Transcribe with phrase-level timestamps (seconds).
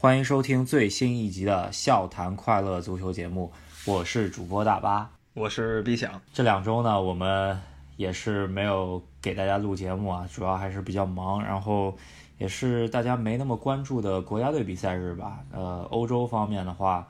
[0.00, 3.50] 欢迎收听最新一集的《笑谈快乐足球》节目，
[3.84, 6.22] 我是主播大巴，我是毕想。
[6.32, 7.60] 这两周呢，我们
[7.96, 11.96] 也是没有给大家录节目啊，主要还是比较忙，然后
[12.38, 15.40] 也是大家没那么关注的国家队比赛日吧。
[15.50, 17.08] 呃，欧洲方面的话，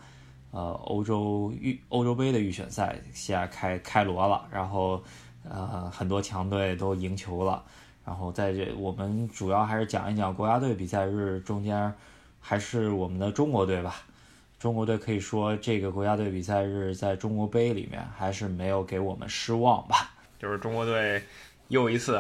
[0.51, 5.03] 呃，欧洲预欧洲杯的预选赛现在开开锣了，然后
[5.47, 7.63] 呃，很多强队都赢球了。
[8.07, 11.93] 然后在这，我们主要还是讲一讲国家队比赛日中间，
[12.49, 14.03] 还是我们的中国队吧。
[14.59, 20.15] 中国队可以说这个国家队比赛日在中国杯里面还是没有给我们失望吧。
[20.39, 21.23] 就是中国队
[21.69, 22.19] 又一次，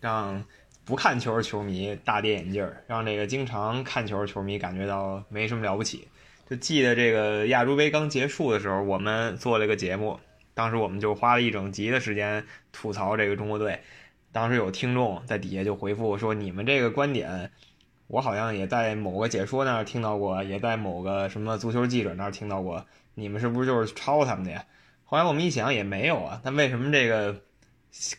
[0.00, 0.42] 让
[0.86, 6.08] 不看球的球迷大跌眼镜，让这个经常看球的球迷感觉到没什么了不起。
[6.48, 10.18] 就记得这个亚洲杯刚结束的时候，我们做了一个节目，
[10.54, 13.78] 当时我们就花了一整集的时间吐槽这个中国队。
[14.32, 17.50] 当时有听众在底下就回复说：“你们这个观点，
[18.08, 22.84] 我好像也在某个解说那儿听到过，也在某个什么足球记者那儿听到过。
[23.14, 24.64] 你们是不是就是抄他们的呀？”
[25.04, 26.40] 后来我们一想，也没有啊。
[26.44, 27.34] 那为什么这个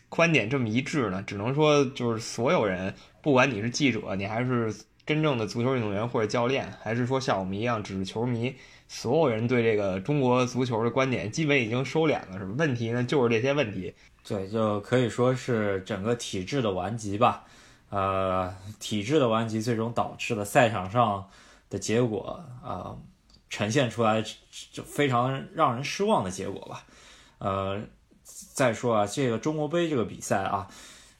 [0.08, 1.22] 观点这么一致呢？
[1.26, 4.74] 只能说就是所有人，不管你是记者，你还是
[5.06, 8.54] 真正的足球运动员或者教练，还是说像我们一样只是球迷，
[8.88, 12.54] 所有人对这个中国足球的观点基本已经收敛了，是吧？
[12.58, 13.94] 问题呢，就是这些问题。
[14.26, 17.44] 对，就可以说是整个体制的顽疾吧，
[17.90, 21.28] 呃，体制的顽疾最终导致了赛场上
[21.70, 22.98] 的结果，呃，
[23.48, 24.24] 呈现出来
[24.72, 26.84] 就非常让人失望的结果吧。
[27.38, 27.80] 呃，
[28.24, 30.68] 再说啊，这个中国杯这个比赛啊，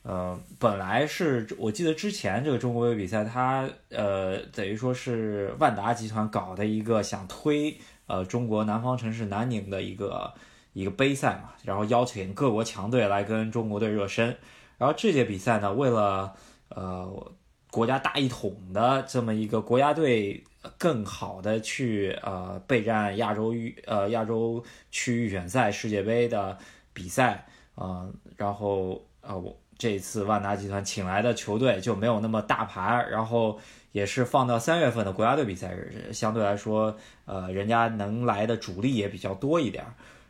[0.03, 10.35] 呃，本来是我记得之前这个中国杯比赛，它呃等于说是万达集团搞的一个想推呃中国南方城市南宁的一个。
[10.75, 14.37] 一个杯赛嘛，然后邀请各国强队来跟中国队热身。
[14.77, 16.37] 然后这届比赛呢，为了
[16.79, 17.33] 呃
[17.71, 20.43] 国家大一统的这么一个国家队
[20.79, 26.57] 更好的去呃备战亚洲预呃亚洲区预选赛世界杯的
[26.93, 33.59] 比赛啊，然后呃我这次万达集团请来的球队就没有那么大牌，然后
[33.93, 39.85] 也是放到三月份的国家队比赛日，相对来说呃人家能来的主力也比较多一点。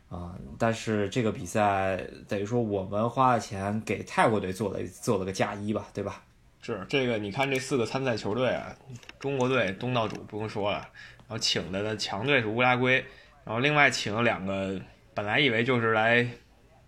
[0.09, 6.23] 啊，但是这个比赛等于说我们花了钱给泰国队做了做了个嫁衣吧，对吧？
[6.61, 8.75] 是这个，你看这四个参赛球队啊，
[9.19, 10.77] 中国队东道主不用说了，
[11.27, 13.05] 然后请的的强队是乌拉圭，
[13.45, 14.79] 然后另外请了两个，
[15.13, 16.27] 本来以为就是来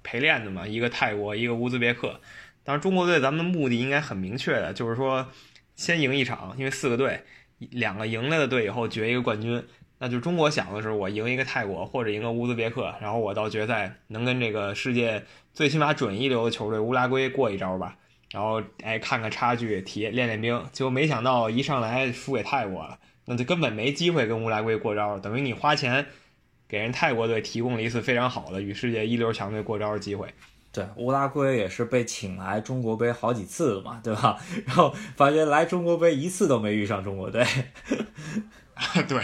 [0.04, 2.20] 陪练的嘛，一个泰国，一个乌兹别克。
[2.64, 5.28] 当然中国队咱们的目的应该很明确的，就是说
[5.76, 7.24] 先赢一场，因为四个队，
[7.58, 9.64] 两个赢了的队以后决一个冠军。
[10.00, 15.24] 那就中国想的是，我赢一个泰国或者赢个乌兹别克，然后我到决赛能跟这个世界
[15.54, 17.98] 最起码准一流的球队乌拉圭过一招吧，
[18.32, 20.64] 然后哎看看差距，体练练兵。
[20.72, 26.06] 结果没想到一上来输给泰国了，那就根本没机会跟乌拉圭过招，等于你花钱
[26.68, 30.34] 给人泰国队提供了一次非常好的与世界一流强队过招的机会。
[30.74, 34.38] 对，乌拉圭也是被请来中国杯好几次了嘛，对吧？
[34.66, 37.46] 然后发现来中国杯一次都没遇上中国队。
[39.08, 39.22] 对，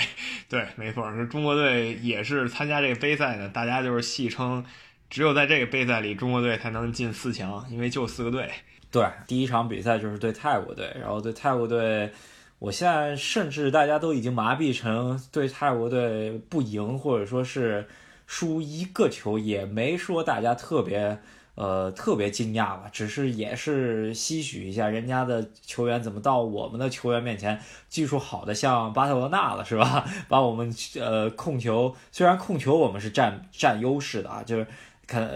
[0.50, 3.47] 对，没错，是中国队也是参加这个杯赛呢。
[3.47, 4.63] 大家就是戏称，
[5.09, 8.51] 只有在这个杯赛里，中国队才能进四强，因为就四个队。
[8.92, 12.12] 对，第一场比赛就是对泰国队，然后对泰国队，
[12.59, 17.88] 我现在甚至大家都已经麻痹成对泰国队不赢或者说是
[18.25, 21.20] 输一个球，也没说大家特别。
[21.58, 27.59] 呃，特别惊讶吧，只是也是唏嘘一下，人家的球员怎么到我们的球员面前，
[27.90, 30.06] 技术好的像巴塞罗那了，是吧？
[30.30, 34.68] 把我们呃控球，虽然控球我们是占占优势的啊，就是
[35.07, 35.28] 看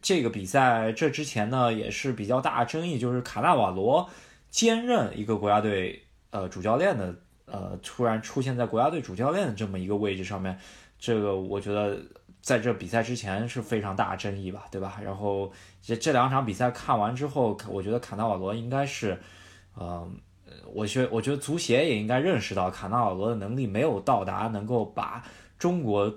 [0.00, 4.08] 这个比赛这之前呢也是比较大争议，就是卡纳瓦罗
[4.50, 6.00] 兼任一个国家队
[6.30, 7.14] 呃主教练的
[7.46, 10.56] 呃突然出现在国家队主教练的这么一个位置上面，
[10.98, 11.98] 这个我觉得。
[12.42, 15.00] 在这比赛之前是非常大争议吧，对吧？
[15.02, 15.50] 然后
[15.82, 19.20] 这这两场比赛看完之后，我觉得卡纳瓦罗应该是，
[19.74, 20.08] 呃，
[20.72, 25.24] 我觉我觉得足协也应该认识到卡纳瓦罗的能力没有到达能够把
[25.58, 26.14] 中国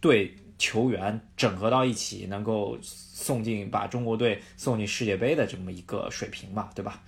[0.00, 7.02] 队球员整合到一起，能够送进把中国队送进世界杯的这么一个水平吧，对吧？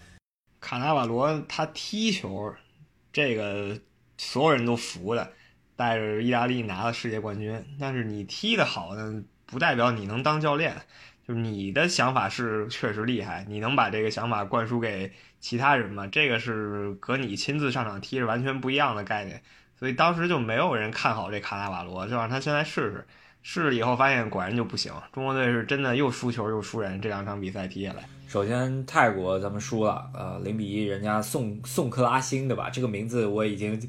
[0.61, 2.55] 卡纳瓦罗他踢球，
[3.13, 3.81] 这个
[4.17, 5.31] 所有人都服了。
[5.77, 10.75] 带着意大利拿了世界冠军，但是你踢得好呢，不代表你能当教练。
[11.25, 16.07] 就是你的想法是确实厉害，你能把这个想法灌输给其他人吗？
[16.09, 19.41] 这个是和你亲自上场踢是完全不一样的概念。
[19.79, 23.07] 所以当时就没有人看好这卡纳瓦罗，就让他先来试试。
[23.43, 28.05] 试了以后发现果然就不行，中国队是真的又输球又输人，这两场比赛踢下来。
[28.27, 32.69] 首先泰国咱们输了，呃，零比一，人家宋宋克拉辛对吧？
[32.71, 33.81] 这个名字我已经。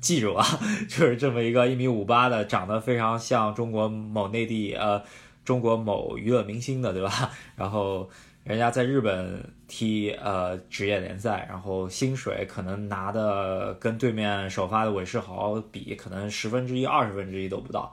[0.00, 0.44] 记住啊，
[0.86, 5.02] 就是这么一个一米五八的，长得非常像中国某内地呃
[5.46, 7.30] 中国某娱乐明星的，对吧？
[7.56, 8.10] 然后
[8.42, 17.90] 人家在日本踢呃职业联赛，然后薪水可能拿的跟对面首发的韦世豪比，可能十分之一、二十分之一都不到。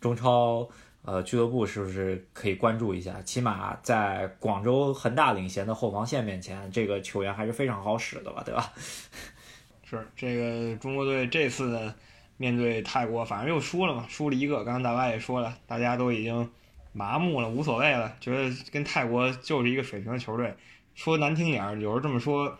[0.00, 0.68] 中超
[1.02, 3.20] 呃俱乐部是不是可以关注一下？
[3.22, 8.72] 起码在广州恒大领衔的后防线面前，这个球员还是非常好使的吧，对吧？
[9.84, 11.92] 是这个中国队这次，
[12.36, 14.56] 面对泰国，反正又输了嘛，输了一个。
[14.64, 16.50] 刚刚大巴也说了，大家都已经
[16.92, 20.54] 麻木了，无所谓了，觉得跟泰国就是一个水平的球队。
[20.94, 22.58] 说难听点儿，有人这么说，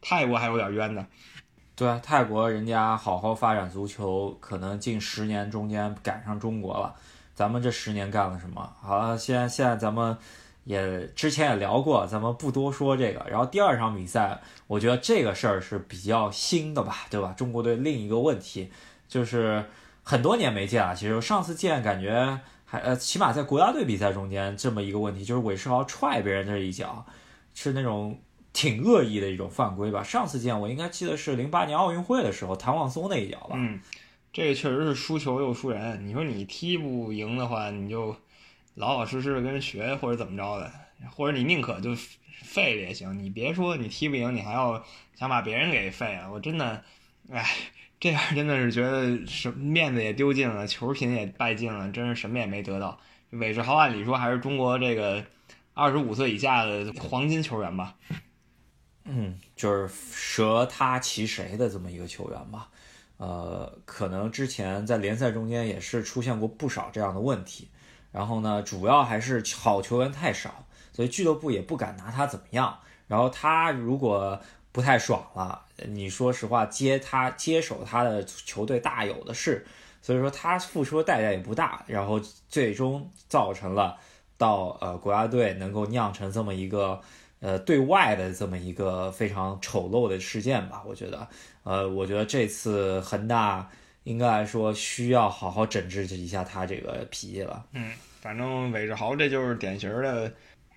[0.00, 1.06] 泰国还有点冤呢。
[1.80, 6.94] 对啊，泰国人家好好发展足球，可能近十年中间赶上中国了。
[7.34, 8.70] 咱们这十年干了什么？
[8.82, 10.14] 好了，现在现在咱们。
[10.64, 13.24] 也之前也聊过，咱们不多说这个。
[13.30, 17.32] 然后第二场比赛，我觉得这个事儿是比较新的吧，对吧？
[17.34, 18.70] 中国队另一个问题
[19.08, 19.64] 就是
[20.02, 20.94] 很多年没见了。
[20.94, 27.06] 其实上次见感觉还呃，起码在国家队比赛中间这么一个问题，就是韦世豪踹别人这一脚，
[27.54, 28.18] 是那种
[28.52, 30.02] 挺恶意的一种犯规吧。
[30.02, 33.50] 上次见我应该记得是零八年奥运会的时候，谭望松那一脚吧。
[33.54, 33.80] 嗯，
[34.32, 36.06] 这个确实是输球又输人。
[36.06, 38.16] 你说你踢不赢的话，你就。
[38.76, 40.72] 老老实实的跟人学，或者怎么着的，
[41.10, 41.90] 或者你宁可就
[42.44, 43.18] 废了也行。
[43.18, 44.82] 你别说你踢不赢，你还要
[45.16, 46.30] 想把别人给废了。
[46.32, 46.82] 我真的，
[47.30, 47.44] 哎，
[47.98, 52.98] 这样真的是觉得什面子也丢尽了，球品也败尽了，真是什么也没得到。
[53.30, 55.22] 韦世豪按理说还是中国这个
[55.74, 57.96] 二十五岁以下的黄金球员吧？
[59.10, 62.68] 嗯，就是舍他其谁的这么一个球员吧。
[63.16, 67.68] 呃，可能之前在联赛中间也是出现过不少这样的问题。
[68.12, 72.78] 然后呢，主要还是好球员太少，所以俱乐部也不敢拿他怎么样。
[73.06, 74.40] 然后他如果
[74.72, 79.66] 不太爽了，你说实话，接他接手他的球队大有的是。
[80.02, 82.18] 所以说他付出的代价也不大，然后
[82.48, 83.98] 最终造成了
[84.38, 86.98] 到呃国家队能够酿成这么一个
[87.40, 90.82] 呃对外的这么一个非常丑陋的事件吧。
[90.86, 91.28] 我觉得，
[91.64, 93.68] 呃，我觉得这次恒大。
[94.04, 97.62] 应该说，需要好好整治一下他这个脾气了。
[97.72, 97.92] 嗯，
[98.22, 100.32] 反正韦世豪这就是典型的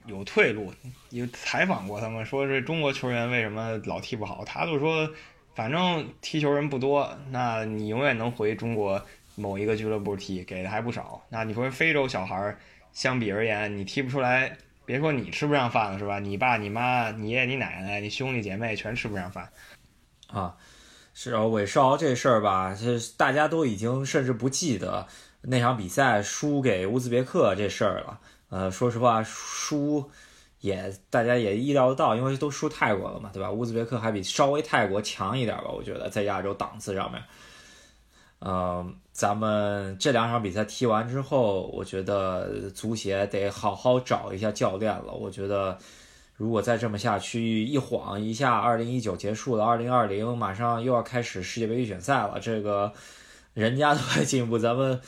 [0.05, 0.71] 有退路。
[1.09, 5.09] 有采访过他们，说是中国球员为什么老踢不好，他就说，
[5.55, 9.01] 反正踢球人不多，那你永远能回中国
[9.35, 11.23] 某一个俱乐部踢，给的还不少。
[11.29, 12.55] 那你说非洲小孩
[12.91, 16.19] 相比而言，你踢不出来，别说你吃不上饭了，是吧？
[16.19, 19.49] 你爸、你妈、你爷爷、你奶奶、你兄弟姐妹全吃不上饭
[20.27, 20.55] 啊。
[21.13, 25.07] 是啊，韦世豪这事儿吧，这大家都已经甚至不记得
[25.41, 28.19] 那场比赛输给乌兹别克这事儿了。
[28.49, 30.09] 呃，说实话，输
[30.59, 33.51] 也大家也意料得到，因为都输泰国了嘛，对吧？
[33.51, 37.23] 乌兹别克还比稍微泰国强一点吧，我觉得在亚洲档次上面。
[38.39, 45.13] 嗯，咱们这两场比赛踢完之后，我觉得足协得好好找一下教练了。
[45.13, 45.79] 我觉得。
[46.35, 52.39] 如果再这么下去，一晃一下，二零一九结束了，二零二零马上又要开始世界杯预选赛了。
[52.41, 52.91] 这个
[53.53, 54.99] 人家都在进步，咱们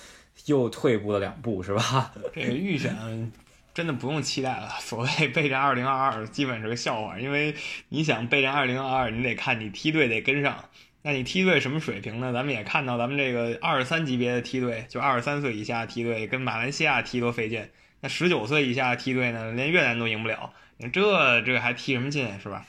[0.46, 2.13] 又退步了两步，是吧？
[2.31, 3.31] 这个预选
[3.74, 4.69] 真的不用期待了。
[4.80, 7.19] 所谓 备战二零二二，基本是个笑话。
[7.19, 7.56] 因为
[7.90, 10.63] 你想备战二零二二，你得看你梯队得跟上。
[11.06, 12.34] 那你梯队什么水平呢？
[12.34, 17.70] 咱们也看到，咱们这个二十三级别的梯队，就二十三岁以下梯队，跟马来西亚踢多费劲。
[18.01, 20.51] 那十九岁以下梯队呢，连越南都赢不了。
[20.91, 22.65] 这这还踢什么劲是吧？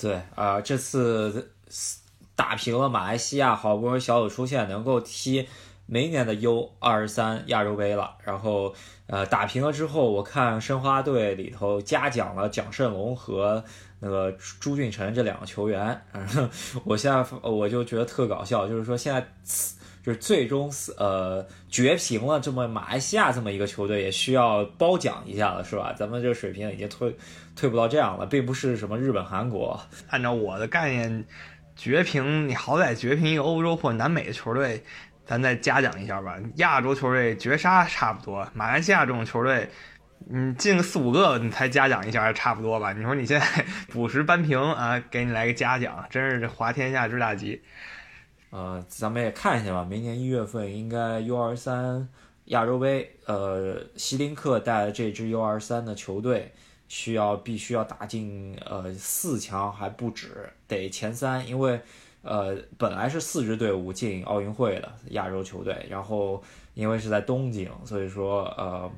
[0.00, 1.56] 对啊，这次
[2.36, 5.48] 打平了马来西亚，好不容易小组出线，能够踢
[5.86, 8.16] 明年的 U 二十三亚洲杯了。
[8.22, 8.72] 然后
[9.08, 13.64] 呃，打平了之后，我看申花队里头嘉奖了蒋胜龙和
[14.04, 14.30] 那个
[14.60, 15.98] 朱俊辰这两个球员。
[16.84, 19.26] 我现在我就觉得特搞笑，就是说现在。
[20.04, 25.94] 就是最终呃绝平了这么马来西亚这么一个球队，也需要褒奖一下了，是吧？
[25.96, 27.16] 咱们这个水平已经退
[27.56, 29.80] 退不到这样了，并不是什么日本、韩国。
[30.10, 31.24] 按照我的概念，
[31.74, 34.84] 绝平你好歹绝平一个欧洲或南美的球队，
[35.24, 36.36] 咱再嘉奖一下吧。
[36.56, 39.70] 亚洲球队绝杀差不多，马来西亚这种球队，
[40.26, 42.92] 你，进个四五个你才嘉奖一下差不多吧？
[42.92, 47.62] 你说你现在 补时扳平啊，给你来个嘉奖，真是这滑天下之大吉。
[48.50, 49.84] 呃，咱们也看一下吧。
[49.84, 52.08] 明年一月份应该 U 二三
[52.46, 56.52] 亚洲杯，呃，希林克带的这支 U 二三的球队
[56.86, 61.80] 需要必须要打进呃四强还不止，得前三，因为
[62.22, 66.40] 呃本来是四支队伍进奥运会的亚洲球队，然后
[66.74, 68.88] 因为是在东京，所以说呃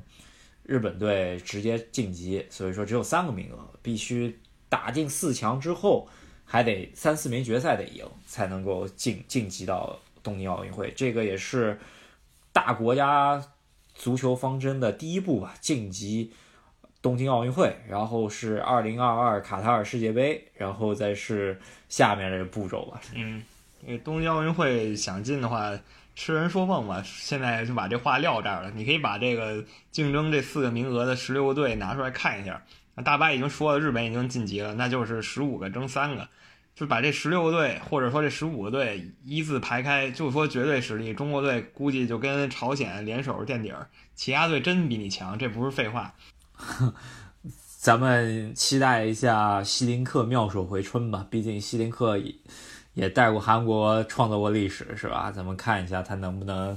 [0.67, 4.37] 日本队直接晋级，所以说只有三个名额，必须
[4.69, 6.07] 打进四强之后。
[6.49, 10.93] 还得三四名决赛得赢才能够晋晋级到东京奥运会。
[10.95, 11.77] 这个也是
[12.53, 13.43] 大国家
[13.93, 16.31] 足球方针的第一步吧，晋级
[17.01, 21.59] 东京奥运会，然后是二零二二卡塔尔世界杯，然后再是
[21.89, 23.01] 下面这个步骤吧。
[23.13, 23.43] 嗯，
[23.85, 25.77] 因为东京奥运会想进的话。
[26.17, 28.71] 痴人说梦嘛，现在就把这话撂这儿了。
[28.71, 32.63] 你可以把这个竞争这四个名额的十六个队拿出来看一下。
[33.05, 36.27] 大白已经说了，日本已经晋级了，那就是十五个争三个，
[36.73, 41.13] 就把这十六个队或者说这十五个队一字排开，就说绝对实力。
[41.13, 46.15] 中国队估计就跟朝鲜联手垫底儿，其他队真比你强，这不是废话。
[47.77, 52.19] 咱们期待一下希林克妙手回春吧，毕竟希林克。
[52.97, 55.31] 也带过韩国创造过历史，是吧？
[55.31, 56.75] 咱们看一下他能不能，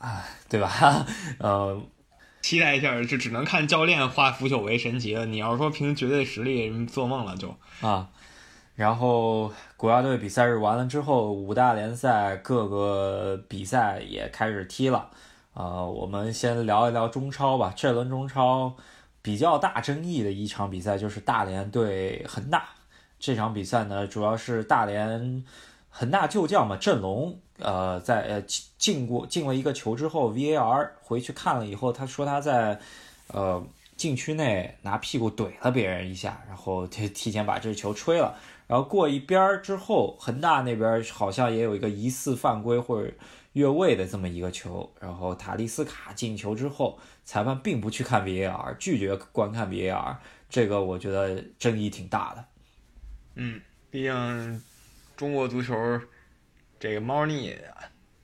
[0.00, 1.06] 啊，对吧？
[1.38, 1.80] 呃，
[2.42, 5.24] 期待一下，就只能看教练化腐朽为神奇了。
[5.26, 8.08] 你要是说凭绝对实力，做梦了就啊。
[8.74, 15.10] 然后国家队比赛日完了之后，五大联赛各个比赛也开始踢了。
[15.54, 17.72] 呃，我们先聊一聊中超吧。
[17.76, 18.74] 这轮中超
[19.22, 22.64] 比较大争议的一场比赛就是大连对恒大。
[23.20, 25.44] 这场比赛呢，主要是大连
[25.90, 28.42] 恒大旧将嘛，郑龙，呃，在呃
[28.78, 32.80] 进过进了一个球之后，VAR 回去看了以后，他说他在
[33.28, 33.62] 呃
[33.96, 38.34] 禁区内拿屁股怼了别人一下，然后提提前把这球吹了，
[38.66, 43.12] 然后过一边儿之后，恒大那边好像也有一个疑似犯规或者
[43.52, 50.16] 越位的这么一个球，然后塔利斯卡进球之后，裁判并不去看 VAR，拒绝观看 VAR，
[50.48, 52.44] 这个我觉得争议挺大的。
[53.34, 53.60] 嗯，
[53.90, 54.62] 毕竟
[55.16, 55.74] 中国足球
[56.78, 57.56] 这个猫腻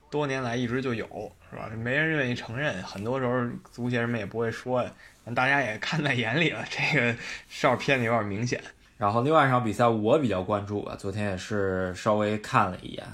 [0.09, 1.05] 多年来一直就有，
[1.49, 1.69] 是吧？
[1.75, 3.33] 没人愿意承认，很多时候
[3.71, 4.85] 足协人们也不会说，
[5.25, 6.63] 但大家也看在眼里了。
[6.69, 7.15] 这个
[7.49, 8.61] 照片有点明显。
[8.97, 13.05] 然后另外一场比赛我比较关注吧，昨天也是稍微看了一眼，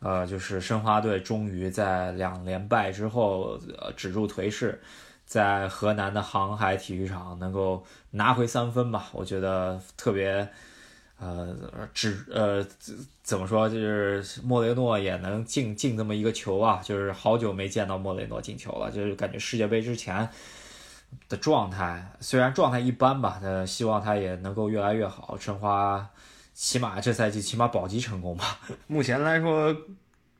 [0.00, 3.58] 呃，就是申花队终于在两连败之后
[3.96, 4.80] 止住颓势，
[5.24, 10.48] 在河南的航海体育场能够拿回三分吧，我觉得特别。
[11.18, 11.56] 呃，
[11.94, 12.62] 只呃
[13.22, 20.28] 怎么说，就是莫雷诺也能进进这么一个球啊，就是好久没见到莫雷诺进球了，就是感觉世界杯之前
[21.26, 25.38] 的状态，虽然状态一般吧，呃，希望他也能够越来越好。
[25.40, 26.06] 申花
[26.52, 28.60] 起码这赛季起码保级成功吧。
[28.86, 29.74] 目前来说，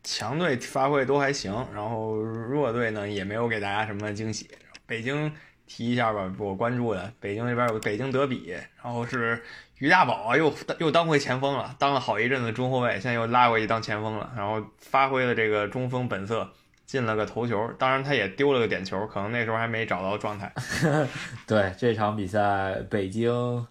[0.03, 4.51] 强队发挥都还行，然后弱队呢也没有给大家什么惊喜。
[4.85, 5.33] 北京
[5.67, 8.51] 提一下吧，我关注的北京这边有北京德比，
[8.83, 9.43] 然后是。
[9.79, 16.51] 于大宝，又又当回前锋了，当了好一阵子中后卫，现在又拉过去当前锋了，然后发挥了这个中锋本色，
[16.87, 20.53] 进了个头球，当然他也丢了个点球，可能那时候还没找到状态。
[21.47, 23.67] 对这场比赛，北京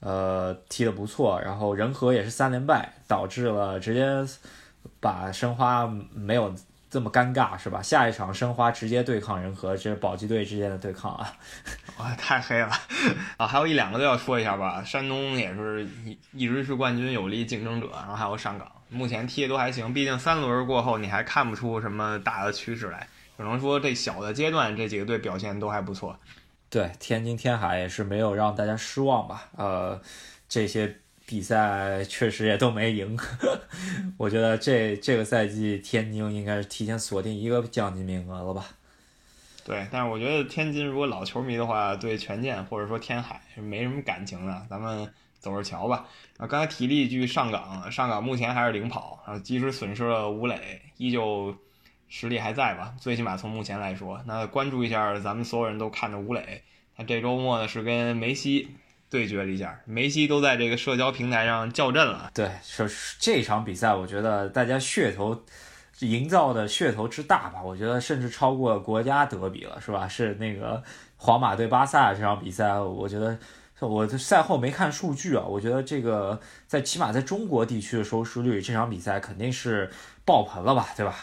[0.00, 4.06] 呃踢得不错，然后仁和也是三连败，导致了直接
[5.00, 6.54] 把申花没有。
[6.88, 7.82] 这么尴尬是吧？
[7.82, 11.36] 下一场申花直接对抗人和，这是保级队之间的对抗啊！
[11.98, 12.70] 哇，太黑了
[13.36, 13.46] 啊！
[13.46, 14.82] 还有一两个都要说一下吧。
[14.84, 19.92] 山东也是一一直是冠军有力竞争者，然后还有上港，目前踢的都还行。
[19.92, 26.16] 毕竟三轮过后，你还看不出什么大的趋势来，只能说这小的阶段这几个队表现都还不错。
[26.70, 29.48] 对，天津天海也是没有让大家失望吧？
[29.56, 30.00] 呃，
[30.48, 31.00] 这些。
[31.26, 33.18] 比赛确实也都没赢，
[34.16, 38.64] 我觉得这这个赛季天津应该是提前锁定一个降级名额了吧？
[39.64, 46.06] 对，但是我觉得天津如果老球迷的话，对权健或者说天海没什么感情的，咱们走着瞧吧。
[46.36, 51.56] 啊，刚才提了一句上港，上港目前还是领跑，然后即使损失了吴磊，依旧
[52.08, 52.94] 实力还在吧？
[53.00, 56.62] 最起码从目前来说，那关注一下咱们所有人都看着吴磊，
[56.96, 58.68] 他这周末呢是跟梅西。
[59.08, 62.30] 对决了一下，梅西都在这个社交平台上叫阵了。
[62.34, 62.86] 对，说
[63.18, 65.44] 这场比赛，我觉得大家噱头
[66.00, 70.06] 营造的噱头之大吧，我觉得甚至超过国家德比了，是吧？
[70.08, 70.82] 是那个
[71.16, 73.38] 皇马对巴萨这场比赛，我觉得
[73.80, 79.88] 我赛后没看数据啊，我觉得这个在起码在中国地区的收视率，这场比赛肯定是
[80.24, 81.14] 爆棚了吧，对吧？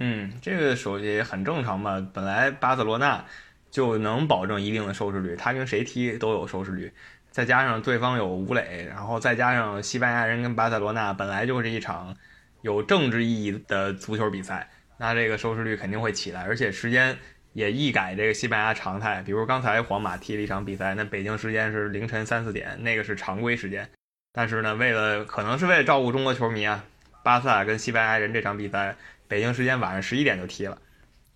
[0.00, 3.24] 嗯，这个手机很正常嘛，本来巴塞罗那
[3.70, 6.92] 就能保证一定的收视率，他跟谁踢都有收视率。
[7.36, 12.16] 再加上对方有吴磊，然后再加上西班牙人跟巴塞罗那本来就是一场
[12.62, 17.14] 有政治意义的足球比赛，那这个收视率肯定会起来，而且时间
[17.52, 19.20] 也一改这个西班牙常态。
[19.20, 23.86] 比如刚才皇马踢了一场比赛，那北京时间是凌晨三四点，那个是常规时间。
[24.32, 26.82] 但是呢，为了可能是为了照顾中国球迷啊，
[27.22, 28.96] 巴萨跟西班牙人这场比赛
[29.28, 30.78] 北京时间晚上十一点就踢了。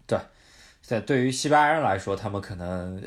[0.07, 0.19] 对，
[0.81, 3.03] 在对于西班牙人来说，他们可能。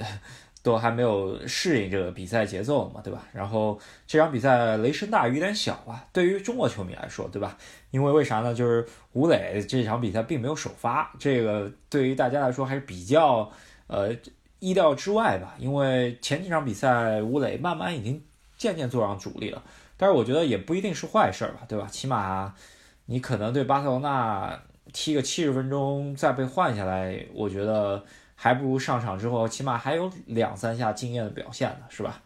[0.63, 3.21] 都还没有适应这个比赛节奏嘛，对吧？
[3.33, 3.77] 然后
[4.07, 7.57] 这场比赛雷声大雨点小啊，对于中国球迷来说，对吧？
[7.91, 8.53] 因为为啥呢？
[8.55, 13.51] 就是吴磊这场比赛并没有首发，这个对于大家来说还是比较
[13.87, 14.15] 呃
[14.59, 15.53] 意料之外吧。
[15.59, 18.23] 因为前几场比赛吴磊慢慢已经
[18.55, 19.61] 渐渐坐上主力了，
[19.97, 21.87] 但是我觉得也不一定是坏事吧，对吧？
[21.91, 22.55] 起码
[23.07, 24.57] 你可能对巴塞罗那
[24.93, 28.01] 踢个七十分钟再被换下来，我觉得。
[28.43, 32.21] 还不如上场之后，起码还有两三下惊艳的表现呢，是吧？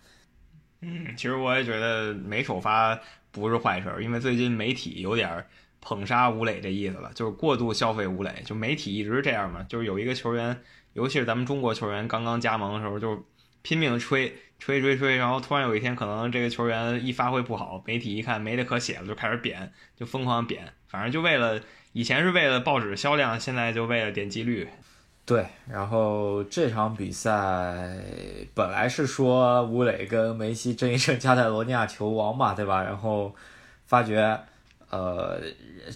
[0.81, 5.45] 嗯，其实我也觉得没首发不是坏事，因为最近媒体有点
[5.79, 8.41] 捧杀吴磊这意思了，就是过度消费吴磊。
[8.43, 10.59] 就媒体一直这样嘛，就是有一个球员，
[10.93, 13.23] 尤其是咱们中国球员刚刚加盟的时候，就
[13.61, 21.61] 拼命吹吹吹吹，然后突然有一天可能这个球员一发挥不好，媒体一看没得可写了，就开始贬，就疯狂贬，反正就为了
[21.93, 24.67] 以前是为了报纸销量，现在就为了点击率。
[25.27, 27.99] 对，然后这场比赛
[28.53, 32.81] 本来是说武磊跟梅西争一争加泰罗尼亚球王嘛，对吧？
[32.81, 33.35] 然后
[33.85, 34.39] 发觉，
[34.89, 35.37] 呃，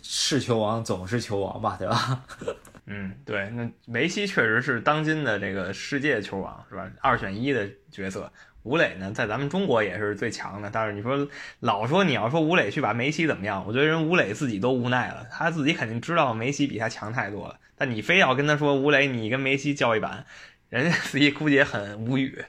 [0.03, 2.25] 是球王总是球王嘛，对吧？
[2.87, 6.91] 嗯，对，那梅西确实是当今的这个世界球王，是吧？
[6.99, 8.29] 二选一的角色。
[8.63, 11.27] 吴磊呢，在咱们中国也是最强的，但是你说
[11.59, 17.57] 老说你要说吴磊去把梅西怎么样，我觉得人吴磊自己都无奈了，他自己肯定知道梅西比他强太多了。
[17.75, 20.25] 但你非要跟他说吴磊，你跟梅西叫一板，
[20.69, 22.43] 人家 自己估计也很无语。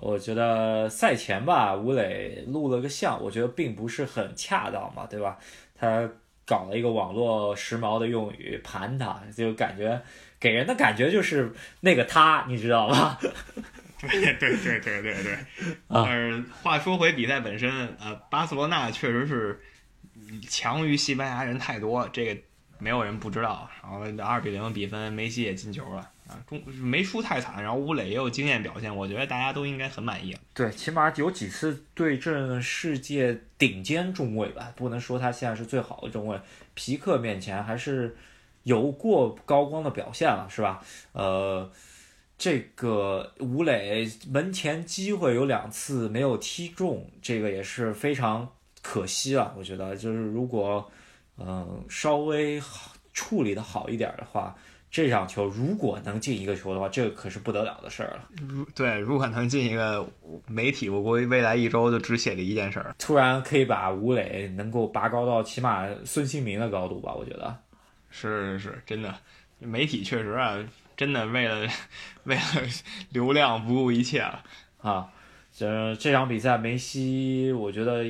[0.00, 5.36] 我觉得赛前吧，吴磊录了个像，我觉得并不是很恰当嘛，对吧？
[5.78, 6.08] 他
[6.46, 10.00] 搞了一个网络时髦的用语“盘他”，就感觉
[10.40, 13.18] 给人的感觉就是那个他，你知道吧？
[14.10, 15.38] 对对对对对对。
[15.88, 19.60] 但是话说回比赛本身，呃，巴塞罗那确实是
[20.48, 22.40] 强于西班牙人太多，这个。
[22.78, 30.36] 没有人不知道，然后二比零比分，梅西也进球了啊，中没输太惨，然后吴磊也有惊艳表现，我觉得大家都应该很满意。
[30.52, 36.36] 对，起码有几次对阵世界顶尖中卫吧，不能说他现在是最好的中卫，
[36.74, 38.16] 皮克面前还是
[38.64, 40.82] 有过高光的表现了，是吧？
[41.12, 41.70] 呃，
[42.42, 48.48] 这个吴磊门前机会有两次没有踢中，这个也是非常
[48.82, 50.90] 可惜啊，我觉得就是如果。
[51.38, 54.54] 嗯，稍微好处理的好一点的话，
[54.90, 58.28] 这场球如果能进一个球的话，这个可是不得了的事儿了。
[58.46, 60.06] 如对，如果能进一个，
[60.46, 67.14] 媒体我估计未来一周就只写这一件事儿，突然可以把吴磊能够拔高到起码孙兴民的高度吧？
[67.14, 67.58] 我觉得
[68.10, 69.12] 是是是，真的，
[69.58, 70.62] 媒体确实啊，
[71.02, 71.68] 真的为了
[72.22, 72.42] 为了
[73.10, 74.44] 流量不顾一切了
[74.80, 75.08] 啊。
[75.52, 78.04] 这这场比赛梅西，我觉得。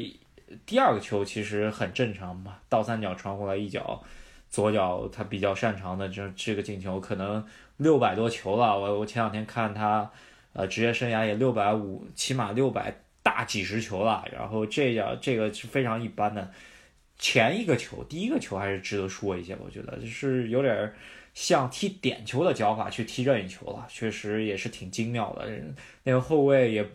[0.67, 4.05] 第二个球其实很正常嘛，倒三角传过来一脚，
[4.51, 7.43] 左脚他比较擅长的这这个进球，可能
[7.79, 8.79] 六百多球了。
[8.79, 10.11] 我我前两天看他，
[10.53, 14.23] 呃，职业生涯也六百五，起码六百大几十球了。
[14.31, 16.51] 然后这脚这个是非常一般的。
[17.19, 20.93] 前一个球，第一个球还是值得说一下，我觉得就是有点
[21.35, 25.49] 像踢点球的脚法去踢任意球了，确实也是挺精妙的。
[26.05, 26.89] 那个后卫也。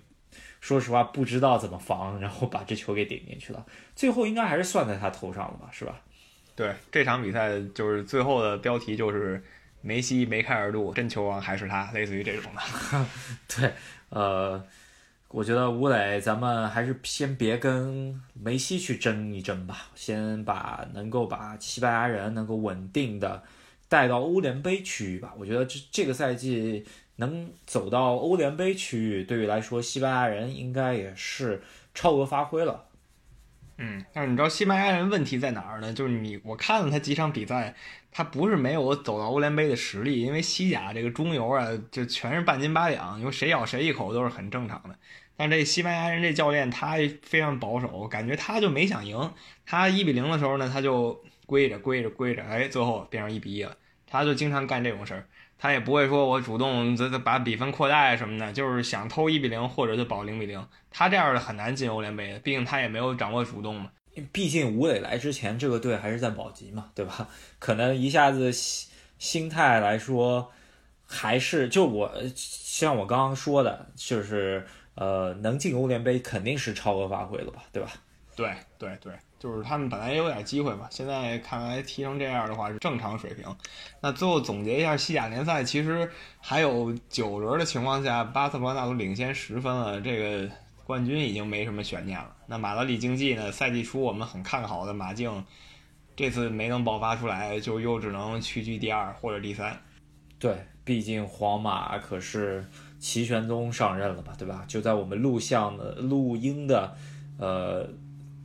[0.60, 3.63] 说实话，不知道怎么防，然后把这球给顶进去了。
[3.95, 6.02] 最后应该还是算在他头上了吧，是吧？
[6.56, 9.41] 对，这场比赛就是最后的标题就是
[9.82, 13.06] 梅西梅开二度，真球王还是他，类似于这种的。
[13.47, 13.71] 对，
[14.10, 14.62] 呃，
[15.30, 23.43] 我觉得吴磊，咱们还是先别跟梅西去争一争吧，先把能够把西班牙人能够稳定的
[23.88, 25.34] 带到欧联杯区域吧。
[25.38, 26.86] 我觉得这这个赛季。
[27.19, 31.63] 能走到欧联杯区域，对于来说，西班牙人应该也是
[31.95, 32.86] 超额发挥了。
[33.80, 35.91] 嗯，但是你知道西班牙人问题在哪儿呢？
[35.91, 37.76] 就是你我看了他几场比赛，
[38.12, 44.95] 他不是没有走到欧联杯的实力，因为西甲这个中游啊，就全是半斤八两，因为谁咬谁一口都是很正常的。
[45.36, 49.34] 但这西班牙人这教练他非常保守，感觉他就没想赢。
[49.65, 53.75] 他一比零的时候呢，他就归着归着归着，哎，最后变成一比一了。
[54.05, 55.25] 他就经常干这种事儿。
[55.60, 60.63] 他也不会说，我主动这这把比分扩大什么的，就是想偷一比零，或者就保零比零。
[60.91, 63.89] 他这样的很难进欧联杯的，毕竟他也没有掌握主动嘛。
[64.31, 67.27] 毕竟吴磊来之前，这个队还是在保级嘛，对吧？
[67.57, 70.51] 可能一下子心心态来说，
[71.07, 77.91] 还是就我像我刚刚说的，就是呃，能进欧联杯肯定是超额发挥了吧，对吧？
[78.36, 79.13] 对对对。
[79.39, 83.45] 就是他们本来也有点机会嘛，现在看来踢成这样的话是正常水平。
[84.02, 90.50] 那最后总结一下西甲联赛，其实还有九轮的情况下，巴塞罗那都领先十分了，这个
[90.84, 92.36] 冠军已经没什么悬念了。
[92.47, 93.52] 那马德里竞技呢？
[93.52, 95.43] 赛季初我们很看好的马竞，
[96.15, 99.78] 这次没能爆发出来，就又只能屈居第二或者第三。
[100.39, 102.65] 对，毕竟皇马可是
[103.00, 104.63] 齐玄宗上任了嘛，对吧？
[104.67, 106.95] 就在我们录像的录音的，
[107.38, 107.89] 呃，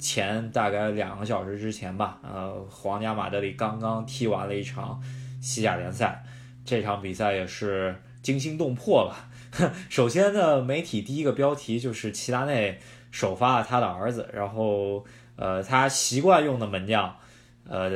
[0.03, 5.01] 前大概两个小时之前吧，呃，皇家马德里刚刚踢完了一场
[5.41, 6.25] 西甲联赛，
[6.65, 9.31] 这场比赛也是惊心动魄吧。
[9.89, 12.81] 首先呢，媒体第一个标题就是齐达内
[13.13, 15.05] 首发了他的儿子，然后
[15.37, 17.17] 呃，他习惯用的门将。
[17.65, 17.89] 呃，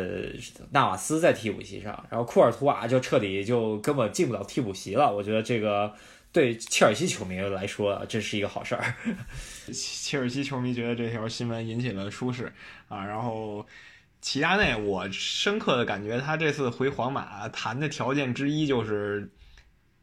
[0.71, 5.13] 纳瓦斯在替补席上，然后库尔图瓦就彻底就根本进不了替补席了。
[5.13, 5.93] 我觉得这个
[6.37, 8.95] 对切尔西球迷来说，这是一个好事儿。
[9.73, 12.53] 切尔西球迷觉得这条新闻引起了舒适
[12.89, 13.07] 啊。
[13.07, 13.67] 然后
[14.21, 19.31] 齐达内，我深刻的感觉他这次回皇马谈的条件之一就是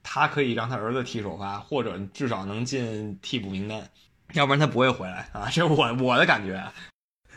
[0.01, 3.87] 他可以让他儿子踢首发，或者至少能进替补名单，
[4.33, 5.47] 要不然他不会回来啊。
[5.51, 6.59] 这我我的感觉。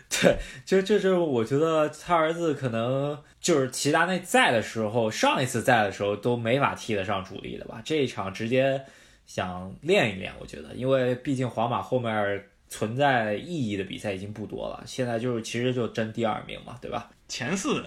[0.22, 7.82] 对，就就是我觉得他儿子可能就是齐达内在的时候，上一次在的时候都没法踢得上主力的吧？
[7.84, 8.82] 这一场直接
[9.26, 17.10] 想练一练，我觉得，因为毕竟皇马后面存在意义的比赛已经不多了，现在就是其实就争第二名嘛，对吧？
[17.28, 17.84] 前四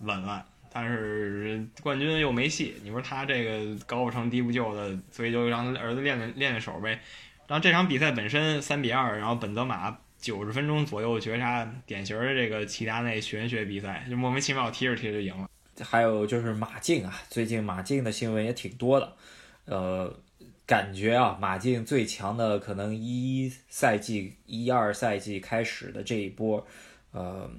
[0.00, 2.74] 稳了，但是冠军又没戏。
[2.82, 7.00] 你说他这个高不成低不就的，所以就让他儿子练练练练手呗。
[7.46, 9.96] 然后这场比赛本身三比二，然后本泽马。
[10.22, 15.50] 九十分钟左右绝杀，典型的这个齐达内玄学比赛，就莫名其妙踢着踢着就赢了。
[15.80, 19.16] 还有就是马竞啊，最近马竞的新闻也挺多的，
[19.64, 20.16] 呃，
[20.64, 26.64] 感觉啊，马竞最强的可能一赛季一二赛季开始的这一波，
[27.10, 27.50] 呃，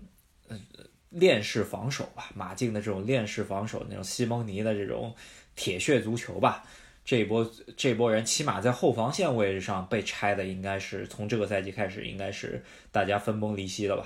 [1.10, 5.14] 链式防守吧，马竞的这种链式防守，那种西蒙尼的这种
[5.56, 6.64] 铁血足球吧。
[7.06, 14.06] 这一波这一波人起码在后防线位置上被拆的，应该是从这个赛季开始，应该是大家分崩离析了吧？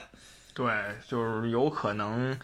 [0.54, 0.66] 对，
[1.08, 2.36] 就是有可能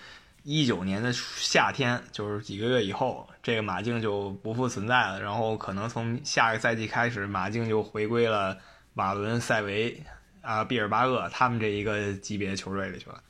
[0.43, 5.19] 一九年的夏天，就是几个月以后，这个马竞就不复存在了。
[5.19, 8.55] 然后可能从下个赛季开始，马竞就回归了
[8.93, 9.99] 瓦伦、塞维
[10.41, 13.23] 啊、毕尔巴鄂他们这一个级别的球队里去了。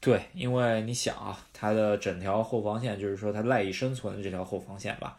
[0.00, 5.18] 对，因为你想啊，他的整条后防线，就是说他赖以生存的这条后防线吧。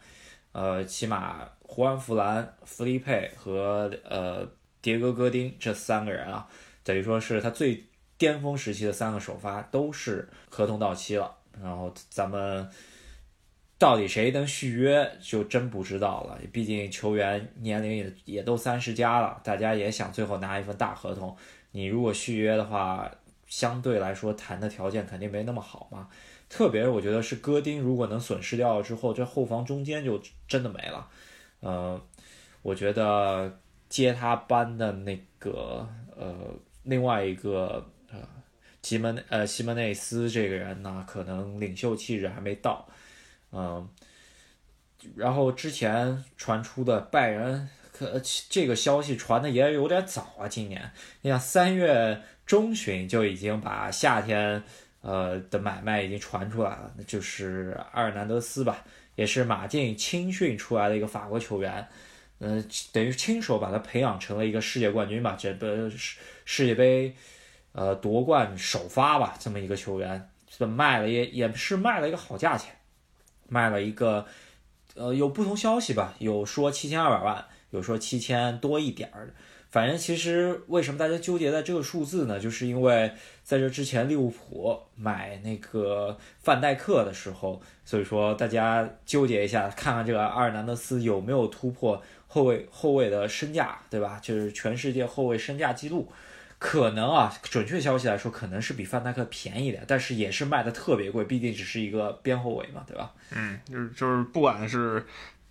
[0.58, 4.44] 呃，起码胡安·弗兰、弗利佩和呃
[4.82, 6.48] 迭戈·戈丁这三个人啊，
[6.82, 7.84] 等于说是他最
[8.16, 11.32] 巅峰时期的三个首发都是合同到期了。
[11.62, 12.68] 然后咱们
[13.78, 16.36] 到底谁能续约，就真不知道了。
[16.52, 21.36] 毕竟球员年龄也也都三十加了，大家也想最后拿一份大合同。
[21.70, 23.08] 你如果续约的话，
[23.46, 26.08] 相对来说谈的条件肯定没那么好嘛。
[26.48, 31.06] 特别我觉得是戈丁，如果能损失掉了之后，这后防中间就真的没了。
[31.60, 32.00] 呃，
[32.62, 36.34] 我觉得接他班的那个呃
[36.84, 38.18] 另外一个呃
[38.80, 42.88] 吉门呃西门内斯这个人呢，可能领袖气质还没到。
[43.52, 43.86] 嗯，
[45.16, 50.48] 然后之前传出的拜仁，可这个消息传的也有点早啊。
[50.48, 54.64] 今年你想三月中旬就已经把夏天。
[55.00, 58.84] 呃的买卖已经传出来了，那就是阿尔南德斯吧，
[59.14, 61.86] 也是马竞青训出来的一个法国球员，
[62.40, 67.14] 嗯，等于亲手把他培养成了一个世界冠军吧，这个世世界杯，
[67.72, 72.74] 呃夺冠首发吧，这么一个球员，这卖了也也是卖了一个好价钱，
[73.48, 74.26] 卖了一个，
[74.94, 79.34] 呃有不同消息吧，有说七千二百万，有说七千多一点儿。
[79.70, 82.40] 反正其实为什么大家纠结在这个数字呢？
[82.40, 94.18] 就是因为在这之前利物浦买那个范戴克的时候，所以说大家纠结一下，看看这个阿尔南德斯有没有突破后卫后卫的身价，对吧？
[94.22, 96.10] 就是全世界后卫身价记录，
[96.58, 103.12] 可能啊，准确消息来说，可能是比范戴克便宜点，但是也是卖的特别贵，毕竟只是一个边后卫嘛，对吧？
[103.32, 105.04] 嗯，就是就是不管是。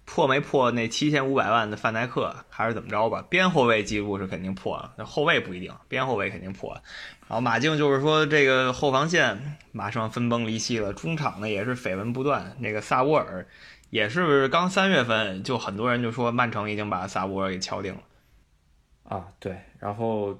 [0.09, 3.23] 破没破那七千五百万的范戴克，还是怎么着吧？
[3.29, 6.81] 边后卫记录是肯定破了，那后卫不一定，边后卫肯定破了。
[7.27, 12.55] 然后马竞就是说这个后防线马上分崩离析了，中场呢也是绯闻不断。
[12.59, 13.45] 那个萨沃尔
[13.89, 18.01] 也是刚三月份就很多人就说曼城已经把萨沃尔给敲定了。
[19.03, 20.39] 啊，对，然后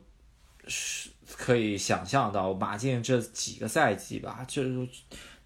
[0.65, 4.88] 是可以想象到马竞这几个赛季吧，就是。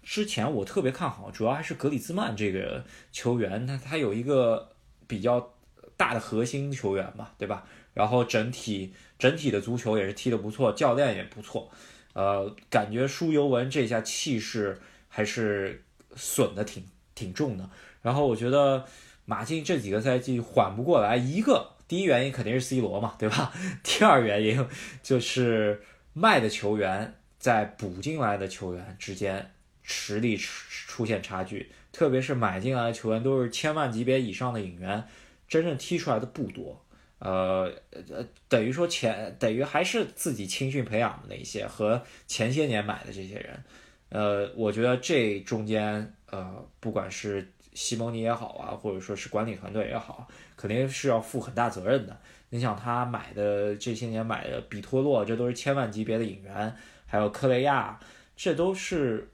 [0.02, 4.72] 之前我特别看好，主要还是格里兹曼这个球员，他他有一个
[5.06, 5.54] 比较
[5.96, 7.64] 大的核心球员嘛，对吧？
[7.94, 11.70] 然后整体整体的足球也是踢得不错，教练也不错，
[12.14, 15.84] 呃，感觉舒尤文这下气势还是
[16.16, 16.84] 损的挺
[17.14, 17.70] 挺重的。
[18.00, 18.84] 然后我觉得
[19.24, 23.52] 马竞这几个赛季缓不过来，一个第一原因肯定是 C 罗嘛，对吧？
[23.84, 24.66] 第二原因
[25.02, 29.52] 就是卖的球员在补进来的球员之间。
[29.92, 35.04] 实力出现差距，特别是买进来的球员都是千万级别以上的引援，
[35.46, 36.82] 真正踢出来的不多。
[37.18, 43.64] 呃呃，等于说前等于还是自己青训培养的那些和前些年买的这些人，
[44.08, 50.26] 呃，我觉得这中间呃，不管是西蒙尼也好啊，或者说是管理团队也好，
[50.56, 52.18] 肯定是要负很大责任的。
[52.50, 56.74] 你想他买的这些年买的比托洛，这都是千万级别的引援，
[57.06, 58.00] 还有克雷亚，
[58.36, 59.30] 这都是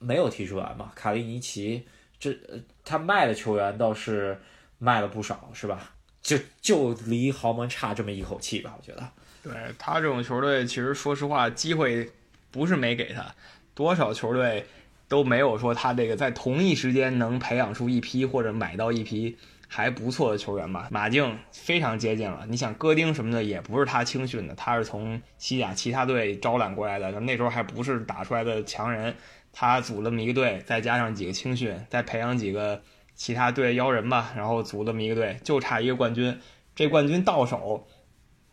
[0.00, 0.90] 没有踢出来嘛。
[0.96, 1.86] 卡利尼奇，
[2.18, 2.36] 这
[2.84, 4.36] 他卖的球员倒是
[4.78, 5.92] 卖了不少，是吧？
[6.20, 9.08] 就就离豪门差这么一口气吧，我觉得。
[9.42, 12.10] 对他这种球队，其实说实话，机会
[12.50, 13.34] 不是没给他，
[13.74, 14.66] 多少球队
[15.08, 19.34] 都没有说他这个在同一时间能培养出一批或者买到一批
[19.66, 20.88] 还不错的球员吧。
[20.90, 29.16] 马竞非常接近了，你想戈丁什么的也不是他青训的，他是从西甲其他队招揽过来的，那时候还不是打出来的强人，
[29.52, 32.82] 他组了这么一个队，再加上几个青训，再培养几个。
[33.12, 36.40] 其他队邀人吧，然后组这么一个队，就差一个冠军。
[36.74, 37.86] 这冠军到手，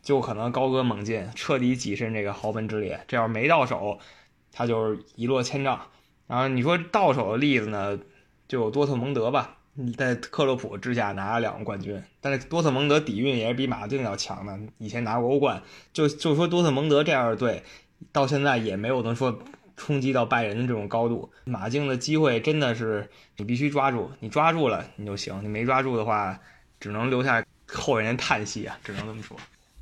[0.02, 3.00] 就可能高歌猛进，彻底跻身这个豪门之列。
[3.08, 3.98] 这要是没到手，
[4.52, 5.80] 他就是一落千丈。
[6.28, 7.98] 然后你说到手的例子呢，
[8.50, 9.56] 就有多特蒙德吧，
[9.96, 12.04] 在克洛普之下拿了两个冠军。
[12.20, 15.64] 但是多特蒙德底蕴也是比马竞要强的，以前拿过欧冠。
[15.94, 17.64] 就就说多特蒙德这样的队，
[18.12, 19.40] 到现在也没有能说。
[19.78, 26.38] 冲击到拜仁的这种高度，马竞的机会真的是你必须抓住，你抓住了你就行，你没抓住的话，
[26.80, 29.38] 只能留下后人叹息啊，只能这么说。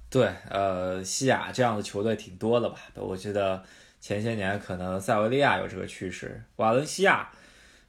[0.09, 2.77] 对，呃，西亚这样的球队挺多的吧？
[2.93, 3.63] 我觉得
[3.99, 7.29] 前些年可能塞维利亚有这个趋势，瓦伦西亚，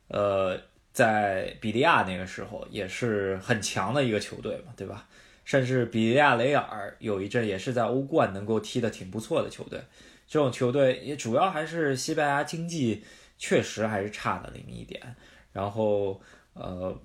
[0.08, 0.58] 呃，
[0.92, 5.06] 在比利亚那个时候也是很强的一个球队嘛，对吧？
[5.44, 9.80] 甚至比利亚雷尔有一阵也是在欧冠能够踢得挺不错的球队。
[10.28, 13.04] 这种球队也主要还是西班牙经济
[13.38, 15.14] 确实还是差的那么一点，
[15.52, 16.20] 然后
[16.54, 16.98] 呃，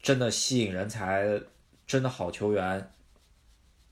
[0.00, 1.38] 真的吸引人才，
[1.86, 2.92] 真的好球员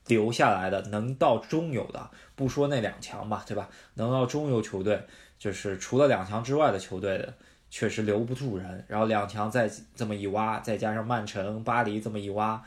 [0.07, 3.69] 留下来的，能到中游的，不说那两强吧，对吧？
[3.93, 4.99] 能到中游球队，
[5.37, 7.33] 就是除了两强之外的球队的，
[7.69, 8.83] 确实留不住人。
[8.87, 12.63] 然后两强再这么一挖，再加上曼城、巴黎这么一挖，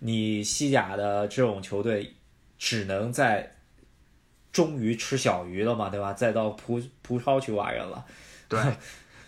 [0.00, 2.14] 你西甲的这种球队
[2.56, 3.56] 只能在。
[4.52, 6.12] 终于吃小鱼了嘛，对吧？
[6.12, 8.04] 再到葡葡超去挖人了，
[8.48, 8.60] 对，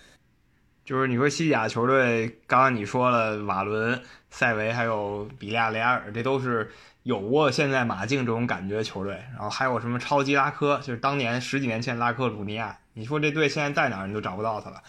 [0.84, 6.70] 就是你说西甲球队，刚刚你说了瓦伦、塞维还有比利亚雷亚尔，这都是
[7.04, 9.14] 有过现在马竞这种感觉的球队。
[9.32, 14.82] 然后还有什么超级拉科，就是当年十几年前拉科鲁尼亚，你说这队现在在哪儿，你都找不到他了。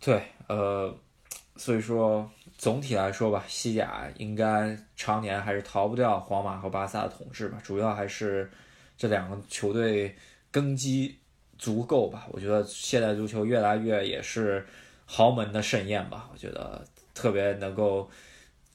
[0.00, 0.94] 对，呃，
[1.56, 8.50] 所以说总体来说吧，西甲应该常年还是逃不掉皇马和巴萨的统治吧，主要还是。
[9.02, 10.14] 这两个球队
[10.52, 11.18] 根基
[11.58, 12.28] 足够吧？
[12.30, 14.64] 我觉得现代足球越来越也是
[15.06, 16.30] 豪门的盛宴吧。
[16.32, 18.08] 我觉得特别能够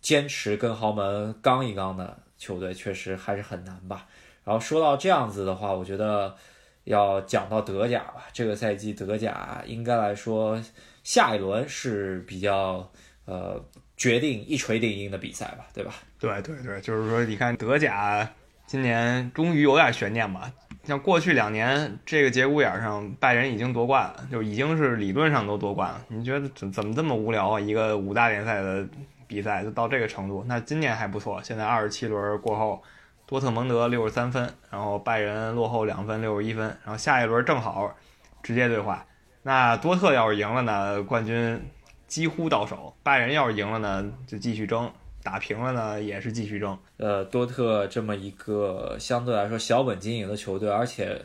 [0.02, 4.06] 坚持跟豪门刚一刚的球队，确实还是很难吧。
[4.44, 6.36] 然后说到这样子的话，我觉得
[6.84, 8.28] 要讲到德甲吧。
[8.34, 10.62] 这个赛季德甲应该来说
[11.06, 12.92] 下一轮是比较
[13.24, 13.63] 呃
[13.96, 15.94] 决定一锤定音的比赛吧，对吧？
[16.20, 18.30] 对对对，就是说你看德甲。
[18.67, 20.51] 今年终于有点悬念吧？
[20.84, 26.01] 像过去两年，这个节骨眼上，拜仁已经夺冠了，就已经是理论上都夺冠了。
[26.10, 27.60] 你觉得怎怎么这么无聊啊？
[27.60, 28.86] 一个五大联赛的
[29.25, 30.43] 比赛就到这个程度？
[30.47, 32.84] 那今年还不错，现在二十七轮过后，
[33.25, 37.95] 多特蒙德六十三分，然后拜仁落后两分，六十一分，然后下一轮正好
[38.43, 39.06] 直接对话。
[39.43, 41.62] 那多特要是赢了呢，冠军
[42.06, 44.91] 几乎到手；拜仁要是赢了呢，就继续争。
[45.28, 46.80] 打平了呢，也是继续争。
[46.96, 51.22] 呃，多特这么一个相对来说小本经营的球队，而且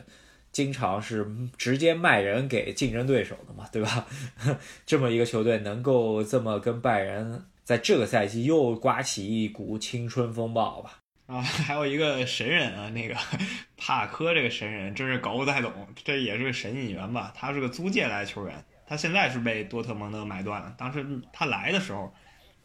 [0.51, 1.25] 经常是
[1.57, 4.05] 直接卖人给竞争对手的嘛，对吧？
[4.85, 10.99] 这么一个球队能够这么跟拜仁在这个赛季又刮起一股青春风暴吧？
[11.27, 13.15] 啊， 还有一个神人啊，那个
[13.79, 15.71] 帕科这个神人真是搞不太懂，
[16.03, 17.31] 这也是个神引援吧？
[17.33, 20.75] 他是个租借来的球员，他现在是被多特蒙德买断了。
[20.77, 22.13] 当时他来的时候。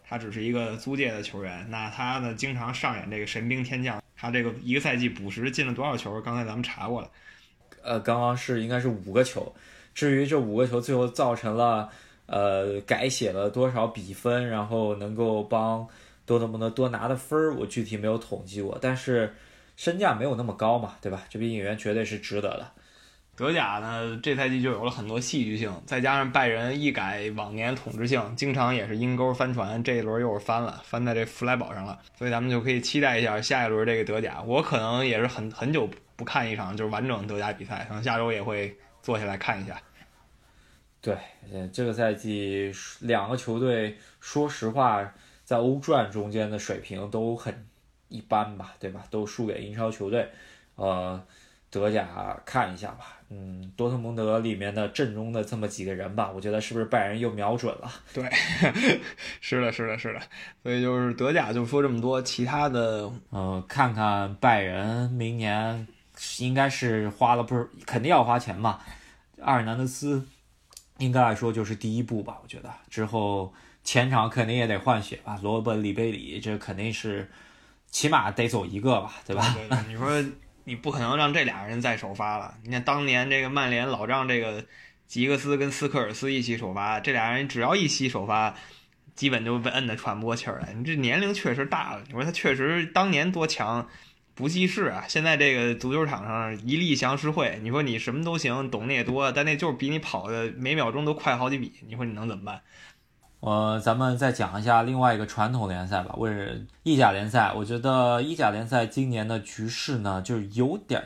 [0.08, 4.02] 他只是一个租借的球员，那他呢经常上演这个神兵天降。
[4.16, 6.20] 他这个一个赛季补时进了多少球？
[6.22, 7.10] 刚才咱们查过了，
[7.82, 9.54] 呃，刚刚是应该是五个球。
[9.94, 11.88] 至于这五个球最后造成了
[12.26, 15.86] 呃改写了多少比分，然后能够帮
[16.26, 18.76] 多特蒙德多拿的分儿，我具体没有统计过。
[18.80, 19.34] 但是
[19.76, 21.22] 身价没有那么高嘛，对吧？
[21.28, 22.72] 这笔引援绝对是值得的。
[23.38, 34.42] 德甲呢，这赛季就有了很多戏剧性，再加上拜仁一改往年统治性，经常也是阴沟翻船，这一轮又是翻了，翻在这弗莱堡上了，所以咱们就可以期待一下下一轮这个德甲。
[34.42, 39.80] 我可能也是很很久不看一场就是完整的德甲比赛，可能下周也会坐下来看一下。
[41.00, 41.16] 对，
[41.72, 47.68] 这个赛季两个球队，说实话，在欧战中间的水平都很
[48.08, 49.04] 一般吧，对吧？
[49.08, 50.28] 都输给英超球队。
[50.74, 51.24] 呃，
[51.70, 57.90] 德甲看一下吧，嗯，多特蒙德里面的阵中的这么几个人吧，我觉得是不是拜仁又瞄准了？
[58.12, 58.28] 对，
[59.40, 60.20] 是的，是的，是的。
[60.62, 65.86] 所以就是德甲就说这么多，其他的，呃，看看拜仁明年
[66.38, 68.80] 应该是花了不是，肯定要花钱嘛。
[69.40, 70.26] 阿尔南德斯。
[70.98, 77.30] 应该来说就是第一步吧，我觉得之后前场肯定也得换血吧，罗本、里贝里这肯定是
[77.88, 79.56] 起码得走一个吧，对吧？
[79.86, 80.10] 你说
[80.68, 82.54] 你不可能让这俩人再首发了。
[82.62, 84.64] 你看当年这个曼联老让这个
[85.06, 88.54] 吉格斯跟斯科尔斯一起首发，这俩人只要一起首发，
[89.14, 90.74] 基本就被摁得喘不过气儿来。
[90.74, 93.88] 你这年龄确实大了，你说他确实当年多强。
[94.34, 95.04] 不记事啊！
[95.08, 102.62] 现在这个足球场上一力降十会，你说你什么都行，懂得也多，但那就是比你跑的每秒钟都快好几笔，你说你能怎么办？
[103.40, 107.52] 呃，咱们再讲一下另外一个传统联赛吧，为意甲联赛。
[107.54, 111.04] 我觉得意甲联赛今年的局势呢，就是有点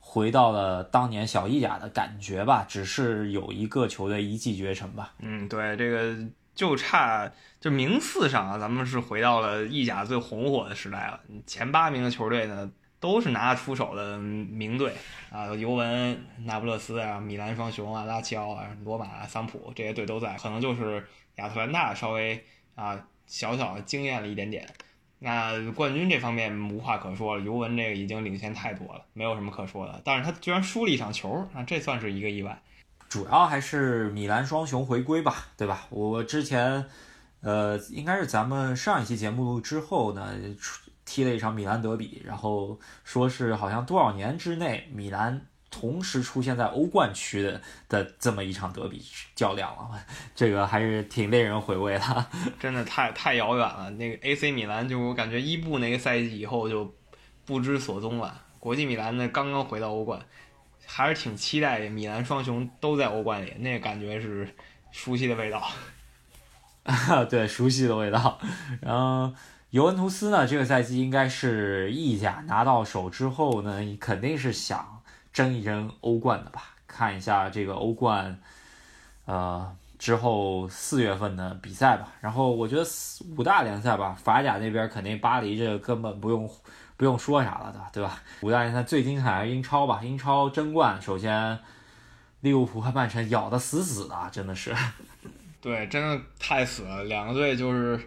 [0.00, 5.12] 回到了当年小意甲的感觉吧，只是有一个球队一骑绝尘吧。
[5.20, 6.16] 嗯，对，这个
[6.54, 7.30] 就差。
[7.60, 11.20] 就名次上啊，咱们是回到了意甲最红火的时代了。
[11.46, 14.94] 前八名的球队呢，都是拿得出手的名队
[15.30, 20.34] 啊，尤文、那不勒斯啊、米兰双雄啊、拉齐奥啊、罗马、桑普这些队都在。
[20.38, 21.06] 可能就是
[21.40, 24.68] 亚特兰大稍微啊小小的惊艳了一点点。
[25.18, 30.00] 那冠军这方面无话可说了，尤文这个已经领先太多了，没有什么可说的。
[30.04, 32.62] 但是他居然输了一场球啊，这算是一个意外。
[33.08, 35.86] 主要还是米兰双雄回归吧，对吧？
[35.90, 36.84] 我之前。
[37.42, 40.34] 呃，应该是咱们上一期节目之后呢，
[41.06, 49.02] 踢了一场米兰德比，然后说是好像多少年之内米兰同时出现在欧冠区的的这么一场德比
[49.34, 49.90] 较量了，
[50.34, 52.26] 这个还是挺令人回味的，
[52.58, 53.88] 真的太太遥远了。
[53.90, 56.92] 那个 AC 米兰就我感觉伊布那个赛季以后就
[57.46, 60.20] 不知所踪了，国际米兰呢刚刚回到欧冠，
[60.86, 64.52] 还是挺期待米兰双雄都在欧冠里，那个感觉是
[64.90, 65.70] 熟悉的味道。
[67.30, 68.40] 对，熟悉的味道。
[68.80, 69.32] 然后
[69.70, 74.99] 尤文图斯呢，这个赛季应该是意甲拿到手之后呢，肯定是想
[75.32, 76.62] 争一争欧冠的吧？
[76.86, 78.40] 看一下这个欧冠，
[79.24, 82.08] 呃，之后四月份的比赛吧。
[82.20, 82.84] 然后我觉得
[83.36, 86.50] 五大联赛吧，法甲那边肯定巴黎这根本不用
[86.96, 88.20] 不用说啥了的，对吧？
[88.40, 90.00] 五大联赛最精彩还是英超吧？
[90.02, 91.58] 英超争冠，首先
[92.40, 94.74] 利物浦和曼城咬得死死的，真的是。
[95.62, 97.04] 对，真的太死了。
[97.04, 98.00] 两个队就是，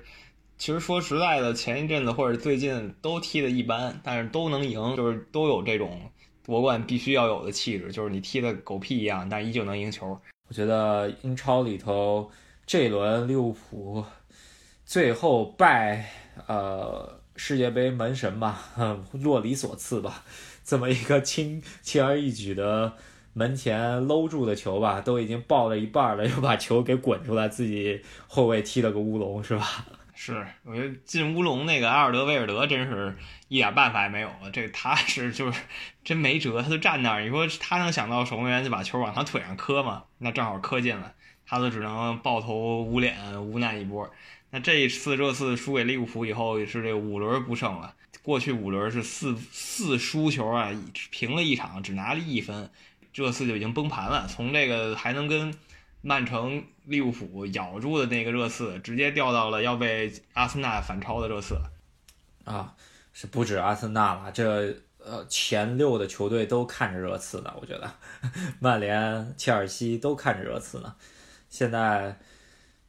[0.58, 6.12] 其实说实在的，前一阵子或者最近都踢的一般，但是都能赢，就是都有这种
[6.46, 10.20] 夺冠必须要有的气质，就是你踢的狗屁一样，但依旧能赢球。
[10.50, 12.30] 我觉得英超里头
[12.66, 14.04] 这一轮利物浦
[14.86, 16.06] 最后拜
[16.48, 18.70] 呃世界杯门神吧，
[19.14, 20.24] 洛里所赐吧，
[20.64, 22.94] 这么一个轻轻而易举的。
[23.36, 29.88] 门前搂住的球吧，都已经爆了一半了，又把球给滚出来，自己后卫踢了个乌龙，是吧？
[30.16, 35.62] 是，我觉得进乌龙那个阿尔德维尔德真是一点办法也没有，这他是就是
[36.04, 37.22] 真没辙，他就站那儿。
[37.22, 40.04] 你说他能想到守门员就把球往他腿上磕吗？
[40.20, 41.14] 那正好磕进了，
[41.46, 44.10] 他都只能抱头捂脸，无奈一波。
[44.52, 47.96] 那这一次热刺输给利物浦以后，也是这五轮不胜了。
[48.22, 50.70] 过去五轮是四四输球啊，
[51.10, 52.70] 平了一场，只拿了一分。
[53.12, 55.54] 这次就已经崩盘了，从这个还能跟
[56.06, 61.58] 曼城、利物浦咬住的那个热刺，直接掉到了要被阿森纳反超的热刺。
[62.44, 62.76] 啊，
[63.14, 67.54] 是不止阿森纳了，这呃前六的球队都看着热刺呢。
[67.62, 67.90] 我觉得，
[68.60, 70.94] 曼联、切尔西都看着热刺呢。
[71.50, 72.20] 现在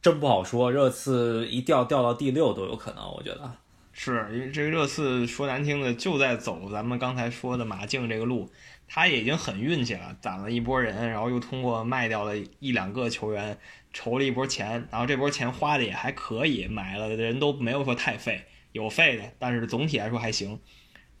[0.01, 3.03] 真不好说，热刺一掉掉到第六都有可能。
[3.13, 3.49] 我觉得
[3.93, 8.51] 是因为这个热刺说难听的就在走咱们刚才说的马竞这个路。
[8.87, 13.57] 他已经很运气了，攒了一波人，然后又通过卖掉了一两个球员，
[13.91, 20.59] 筹了一波钱，然后这波钱花的也还可以，买了的人都没有说太废，有废的，但是总体来说还行。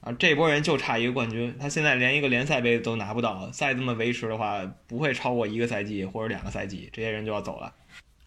[0.01, 7.73] 啊，这波人就差一个冠军，他现在连一个联赛杯都拿不到，再这么维持的话，不会超过一个赛季或者两个赛季，这些人就要走了。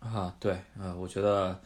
[0.01, 1.63] 啊，对，啊，我觉得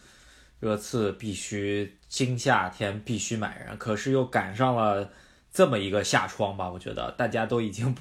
[0.60, 5.10] 热刺必须今夏天必须买人，可是又赶上了。
[5.52, 7.94] 这么一个下窗吧，我觉得大家都已经，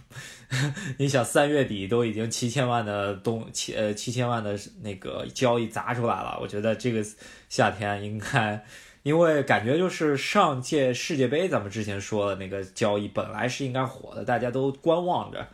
[0.98, 7.06] 你想三月底都已经七千万的东七呃七千万的那个交易砸出来了，我觉得这个
[7.50, 8.64] 夏天应该
[9.04, 15.48] 因为感觉就是上届世界杯，咱们之前说的那个交易本来是应该火的，大家都观望着，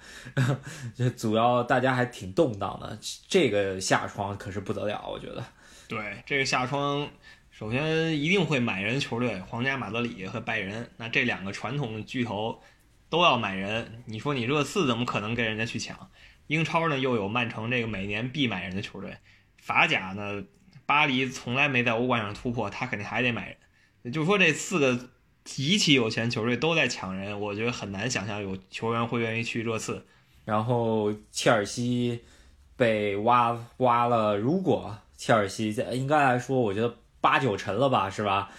[0.95, 2.99] 这主要大家还挺动荡的。
[3.27, 5.43] 这个下窗可是不得了，我觉得。
[5.87, 7.07] 对，这个下窗，
[7.57, 12.61] 首先一定会买人球队，皇家马德里和拜仁，那这两个传统巨头
[13.09, 14.03] 都要买人。
[14.05, 16.11] 你说你热刺怎么可能跟人家去抢？
[16.45, 19.17] 英超呢又有曼城这个每年必买人的球队，
[19.59, 20.43] 法甲呢？
[20.85, 23.57] 巴黎从来没在欧冠上突破，他肯定还得买
[24.03, 24.13] 人。
[24.13, 25.09] 就说，这四个
[25.43, 30.05] 极其有钱球队都在抢人，我觉得很难想象有球员会愿意去热刺。
[30.45, 32.21] 然后切尔西
[32.75, 38.49] 被挖挖了，如果切尔西在应该来说，我觉得八九成了吧，是吧？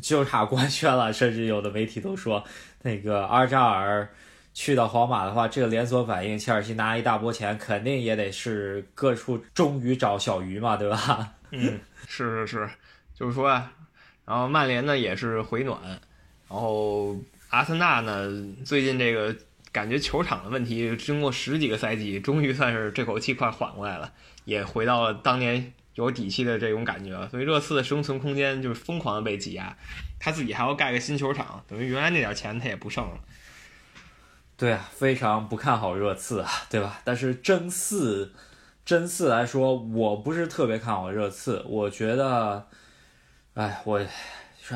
[0.00, 2.44] 就差官宣了，甚至有的媒体都说，
[2.82, 4.08] 那个阿尔扎尔
[4.54, 11.32] 去到皇马的话，这个连锁反应，切尔西拿一大波钱，肯定也得是各处终于找小鱼嘛，对吧？
[11.50, 12.70] 嗯，是是是，
[13.12, 13.72] 就是说啊，
[14.24, 15.80] 然后曼联呢也是回暖，
[16.48, 17.16] 然后
[17.48, 18.30] 阿森纳呢
[18.64, 19.34] 最近这个
[19.72, 24.12] 感觉球场的问题，经过十几个赛季，终于算是这口气快缓过来了，
[24.44, 27.28] 也回到了当年有底气的这种感觉了。
[27.28, 29.76] 所以热刺的生存空间就是疯狂的被挤压，
[30.18, 33.18] 他自己还要盖个新球场，等于原来那点钱他也不剩了。
[34.56, 37.00] 对啊，非常不看好热刺啊，对吧？
[37.04, 38.32] 但是争四。
[38.84, 41.62] 真四来说，我不是特别看好热刺。
[41.68, 42.66] 我觉得，
[43.52, 44.02] 哎，我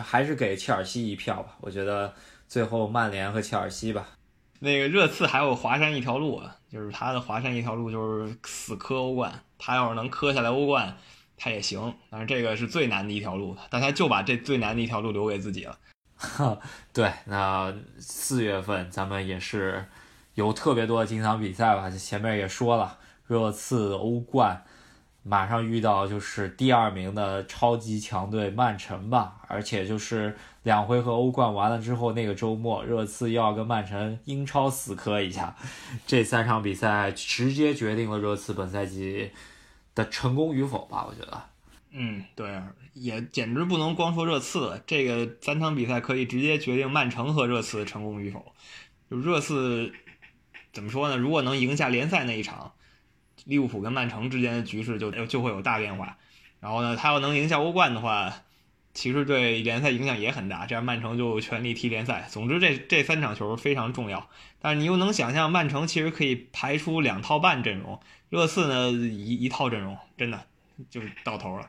[0.05, 1.57] 还是给切尔西一票吧。
[1.63, 2.15] 我觉得
[2.47, 4.07] 最后曼联和切尔西吧。
[4.59, 9.33] 那个热刺还有华山一条路啊，就是他的华山一条路就是死磕欧冠。
[9.59, 10.97] 他要是能磕下来欧冠，
[11.37, 11.95] 他也行。
[12.11, 15.79] 但是这个是最难的一条路，但他就把这最难的一条路留给自己了。
[16.93, 19.85] 对，那四月份咱们也是
[20.35, 21.91] 有特别多的精彩比赛吧。
[21.91, 22.99] 前面也说了。
[23.29, 24.63] 热刺欧冠
[25.23, 35.57] 马上遇到就是第二名的超级强队曼城吧，而且就是两回合欧冠完了之后，那个周末热刺又要跟曼城英超死磕一下，
[36.07, 39.31] 这三场比赛直接决定了热刺本赛季
[39.95, 41.07] 的成功与否吧？
[41.09, 41.43] 我觉得，
[41.91, 42.61] 嗯，对，
[42.95, 48.53] 也简直不能光说热刺，这个三场比赛可以直接决定曼城和热刺的成功与否。
[49.11, 49.93] 就热刺
[50.73, 51.17] 怎么说呢？
[51.17, 52.73] 如果能赢下联赛那一场。
[53.45, 56.17] 利物浦跟曼城之间的局势就就会有大变化，
[56.61, 58.33] 然后呢，他要能赢下欧冠的话，
[58.95, 60.67] 其实对联赛影响也很大。
[60.67, 62.27] 这样曼城就全力踢联赛。
[62.31, 64.29] 总之，这这三场球非常重要。
[64.61, 70.47] 但是你又能想象，曼城其实可以排出两套半阵容，热刺呢一一套阵容，真的
[70.89, 71.69] 就是到头了。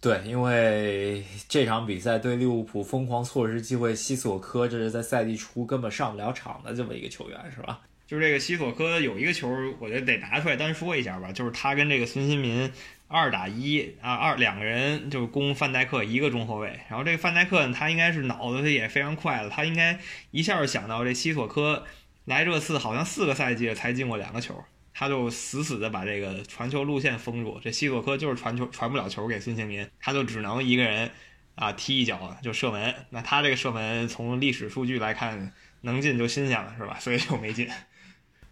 [0.00, 7.80] 对，因为这场比赛对利物浦疯狂错失机会，西索科这是在赛季初根本上不了场的这么一个球员，是吧？
[8.08, 9.46] 就是这个西索科有一个球，
[9.78, 11.30] 我觉得得拿出来单说一下吧。
[11.30, 12.72] 就是他跟这个孙兴民
[13.06, 16.68] 二打一啊，二两个人就攻范戴克一个中后卫。
[16.88, 20.00] 然后这个范戴克呢他应该是脑子也非常快了，他应该
[20.30, 21.84] 一下想到这西索科
[22.24, 27.60] 来热刺好像四个赛季才进过两个球，他就死死的把这个传球路线封住。
[27.62, 31.10] 这西索科就是传球传不了球给孙兴民，他就只能一个人
[31.56, 32.94] 啊踢一脚就射门。
[33.10, 35.52] 那他这个射门从历史数据来看
[35.82, 36.96] 能进就新鲜了是吧？
[36.98, 37.68] 所以就没进。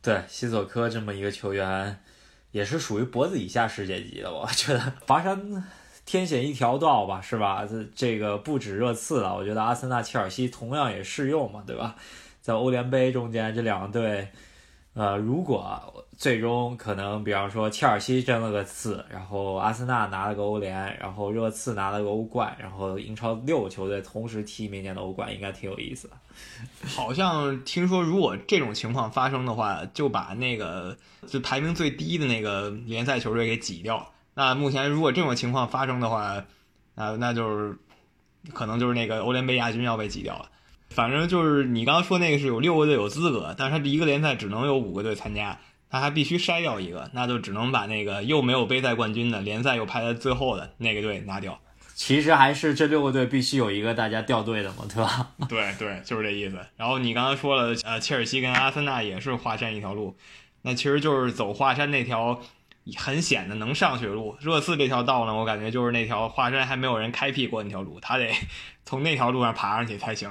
[0.07, 1.99] 对，西索科这么一个球员，
[2.53, 4.33] 也是属于脖子以下世界级的。
[4.33, 5.65] 我觉得 华山
[6.05, 7.67] 天险一条道吧，是吧？
[7.69, 11.97] 这这个不止热刺了，我觉得阿森纳、切尔西同样也适用嘛，对吧？
[12.41, 14.29] 在欧联杯中间，这两个队。
[14.97, 26.17] 呃，如果最终可能，比方说切尔西争了个次，然后阿森纳拿了个欧联，然后热刺拿了个欧冠，然后英超六个球队同时踢明年的欧冠，应该挺有意思的。
[26.97, 34.11] 好像听说，如果这种情况发生的话，就把那个就排名最低的那个联赛球队给挤掉。
[34.33, 36.43] 那目前如果这种情况发生的话，
[36.95, 37.77] 那那就是
[38.55, 40.49] 可能就是那个欧联杯亚军要被挤掉了。
[40.91, 45.59] 反正就是你刚刚说那个是有六个队有资格，但是他一个联赛只能有五个队参加，
[45.91, 51.59] 他还必须筛掉一个，那就只能把那个又没有杯赛冠军的联赛又排在最后的那个队拿掉。
[51.95, 55.31] 其实还是这六个队必须有一个大家掉队的嘛，对吧？
[55.49, 56.59] 对对，就是这意思。
[56.77, 60.15] 然后你刚刚说了，呃，切尔西跟阿森纳也是华山一条路，
[60.61, 62.39] 那其实就是走华山那条
[62.97, 64.37] 很险的能上去的路。
[64.41, 68.31] 热刺这条道呢，我感觉就是那条华山还没有人开辟过那条路，他得
[68.85, 70.31] 从那条路上爬上去才行。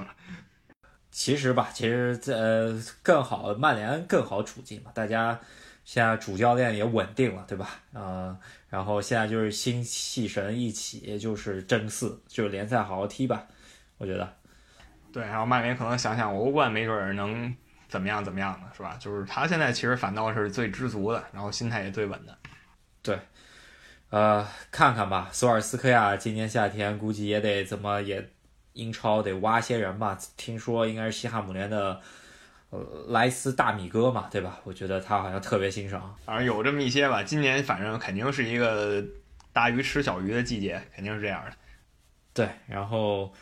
[1.16, 4.90] 其实吧，其实呃更好，曼联更好处境嘛。
[4.92, 5.40] 大家
[5.82, 7.80] 现在主教练也稳定了，对吧？
[7.94, 8.38] 呃，
[8.68, 13.46] 然后现在就是心气神一起，就是争四，就是联赛好好踢吧。
[13.96, 14.30] 我觉得，
[15.10, 15.24] 对。
[15.24, 17.56] 然后曼联可能想想欧冠，没准能
[17.88, 18.98] 怎么样怎么样的，是吧？
[19.00, 22.36] 就是他现在其实反倒是最知足的，然后心态也最稳的。
[23.00, 23.18] 对。
[24.10, 28.30] 呃，看看吧，索尔斯克亚今年夏天估计也得怎么也
[28.76, 30.16] 英超得挖些人吧。
[30.36, 32.00] 听说应该是西汉姆联的
[32.70, 34.60] 呃莱斯大米哥嘛，对吧？
[34.62, 36.14] 我觉得他好像特别欣赏。
[36.24, 37.22] 反正有这么一些吧。
[37.24, 39.04] 今年反正肯定是一个
[39.52, 41.52] 大鱼吃小鱼的季节，肯定是这样的。
[42.32, 43.32] 对，然后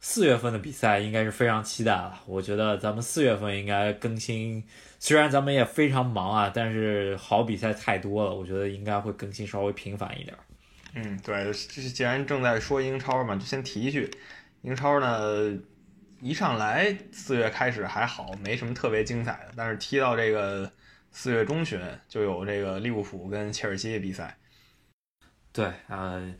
[0.00, 2.20] 四月份的比赛应该是非常期待了。
[2.26, 4.64] 我觉得咱们四月份应该更新。
[4.98, 10.34] 虽然咱们也非常忙啊，但是好比赛太多了，我觉得应该会更新稍微频繁一点。
[10.94, 14.10] 嗯，对，这既然正在说英超嘛，就先提一句，
[14.62, 15.58] 英超呢
[16.20, 20.70] 一上来四月开始还好，没什么特别精彩的，但是踢到这个
[21.10, 24.36] 四月中旬就有这个利物浦跟切尔西的比赛。
[25.52, 26.34] 对，呃，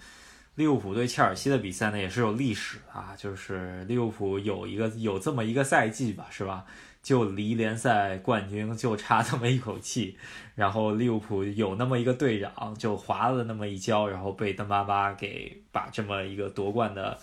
[0.56, 6.64] 利物浦对切尔西的比赛呢也是有历史啊，就是利物浦有一个有这么一个赛季吧，是吧？
[7.02, 10.18] 就离联赛冠军就差这么一口气，
[10.56, 17.16] 然后利物浦有那么一个队长就滑了那么一跤，然后被登巴巴给把这么一个夺冠的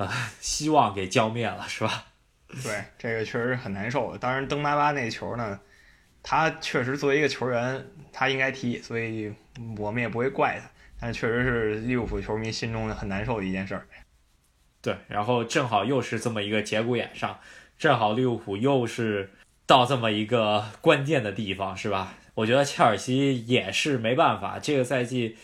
[0.00, 2.04] 呃希望给浇灭了，是吧？
[2.64, 4.16] 对，这个确实很难受。
[4.16, 5.60] 当然，登巴巴那球呢，
[6.22, 9.32] 他确实作为一个球员，他应该踢，所以
[9.76, 10.70] 我们也不会怪他。
[10.98, 13.86] 但确实是利物浦球迷心中很难受的一件事儿。
[14.82, 17.38] 对，然后正好又是这么一个节骨眼上。
[17.78, 19.30] 正好利物浦又是
[19.66, 22.14] 到这么一个关键的地方，是吧？
[22.34, 25.36] 我觉得切尔西也是没办法，这个赛季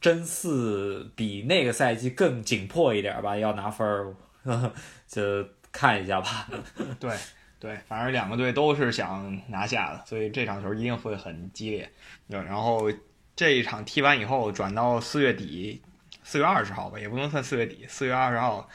[0.00, 4.14] 争四比那个赛季更紧迫一点吧，要拿分儿，
[5.06, 6.48] 就看一下吧。
[7.00, 7.10] 对
[7.60, 11.90] 对，反正两个队都是想拿下的，所以这场球一定会很激烈。
[12.28, 12.90] 然后
[13.34, 15.82] 这一场踢完以后，转到四月底，
[16.22, 18.68] 四月二十号吧，也不能算四月底，四月二十号。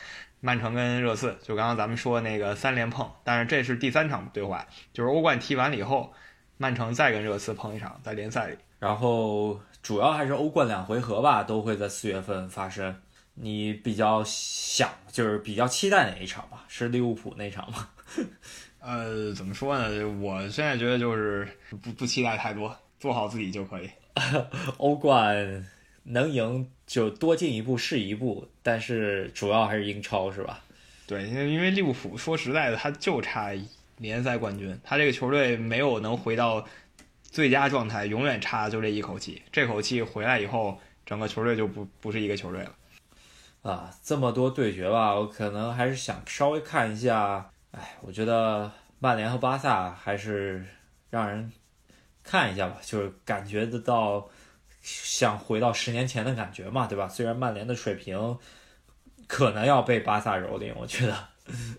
[0.46, 6.14] 曼城跟热刺，就刚刚咱们说那个三连碰，但是这是第三场对话，就是欧冠踢完了以后，
[6.58, 8.58] 曼城再跟热刺碰一场，在联赛里。
[8.78, 12.96] 然后主要还是欧冠两回合吧，都会在四月份发生。
[13.36, 16.66] 你比较想，就是比较期待哪一场吧？
[16.68, 17.90] 是利物浦那场吗？
[18.80, 20.10] 呃，怎么说呢？
[20.22, 21.48] 我现在觉得就是
[21.82, 23.90] 不不期待太多，做好自己就可以。
[24.78, 25.64] 欧冠。
[26.06, 30.60] 能赢就多进一步是一步，但是主要还是英超是吧？
[31.08, 33.58] 对，因为因为利物浦说实在的，他就差
[34.00, 36.68] 联赛冠军，他这个球队没有能回到
[37.34, 39.42] 最佳状态，永远差就这一口气。
[39.52, 42.72] 这口气回来以后，整个球队就不不是一个球队了。
[43.64, 47.50] 啊，这么多对决吧，我可能还是想稍微看一下。
[47.72, 50.64] 哎，我觉得曼联和巴萨还是
[51.10, 51.52] 让人
[52.24, 54.30] 看一下吧，就是感觉得到。
[54.86, 57.08] 想回到十年前的感觉嘛，对吧？
[57.08, 58.38] 虽然曼联的水平
[59.28, 61.18] 可能要被巴萨蹂躏，我觉得，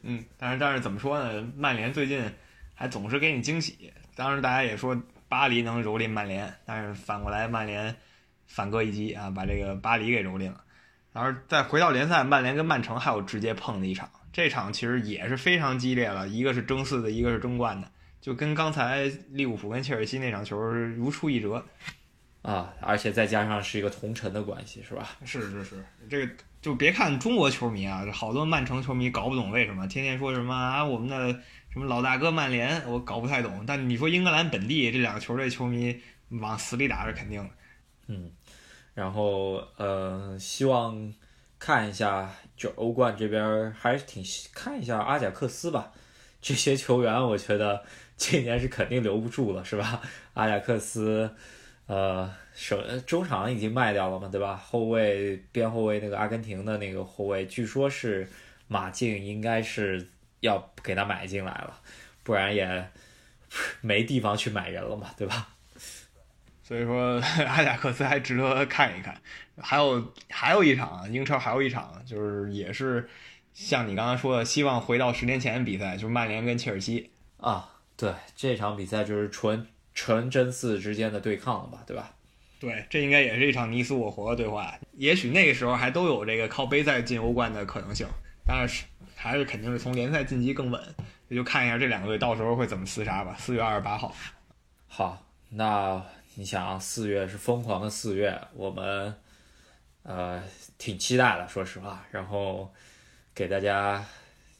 [0.01, 1.47] 嗯，但是但是怎么说呢？
[1.55, 2.25] 曼联最近
[2.75, 3.93] 还总是给你惊喜。
[4.17, 4.99] 当然，大家也说
[5.35, 7.93] 巴黎能蹂躏曼联，但是反过来曼联
[8.47, 10.61] 反戈一击啊，把这个巴黎给蹂躏了。
[11.13, 21.67] 然后再回到联赛，曼联跟曼城还有直接碰的一场，这场其实也是非常激烈了，一个是争四的，一个是争冠的，就跟刚才利物浦跟切尔西那场球如出一辙。
[22.43, 25.09] 啊，而且再加上是一个同城的关系，是吧？
[25.25, 26.33] 是是是，这个
[26.63, 31.41] 就别看中国球迷啊，好多曼城球迷搞不懂为什么天天说什么啊，我们的
[31.75, 33.65] 什么老大哥曼联，我搞不太懂。
[33.67, 37.51] 但你说英格兰本地这两个球队球迷往死里打是肯定的。
[38.07, 38.31] 嗯，
[38.95, 41.13] 然后呃，希望
[41.59, 44.23] 看一下就欧冠这边还是挺
[44.55, 45.91] 看一下阿贾克斯吧，
[46.41, 47.83] 这些球员我觉得
[48.17, 50.01] 今年是肯定留不住了，是吧？
[50.35, 51.29] 阿贾克斯。
[51.87, 54.55] 呃，首中场已经卖掉了嘛，对吧？
[54.55, 58.29] 后卫边后卫那个阿根廷的那个后卫，据说是
[58.69, 60.09] 马竞应该是
[60.45, 61.81] 要给他买进来了，
[62.23, 62.91] 不然也
[63.81, 65.49] 没地方去买人了嘛，对吧？
[66.63, 69.21] 所以说 阿贾克斯还值得看一看。
[69.57, 73.09] 还有还有一场英超，还有一场就是也是
[73.53, 77.69] 像你刚刚说的，希望回到十年前的比赛，就是曼联跟切尔西啊。
[77.97, 79.67] 对，这场比赛就是纯。
[79.97, 82.11] 纯真四之间的对抗了吧，对吧？
[82.59, 84.77] 对，这应该也是一场你死我活的对话。
[84.95, 88.05] 也许那个时候还都有这个靠杯赛进欧冠的可能性，
[88.45, 88.87] 但是
[89.25, 90.81] 还是肯定是从联赛晋级更稳。
[91.29, 93.35] 也就看一下这两个队到时候会怎么厮杀吧。
[93.39, 94.15] 四月二十八号，
[94.87, 96.03] 好，那
[96.35, 99.15] 你想四月是疯狂的四月，我们
[100.03, 100.43] 呃
[100.77, 102.05] 挺期待的，说实话。
[102.11, 102.71] 然后
[103.35, 104.05] 给大家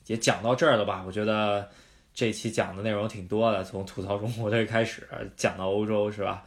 [0.07, 1.03] 也讲到这儿了吧？
[1.07, 1.69] 我觉得。
[2.17, 5.05] 这期讲的内容挺多的，从吐槽中国队开始
[5.37, 6.45] 讲到欧洲，是吧？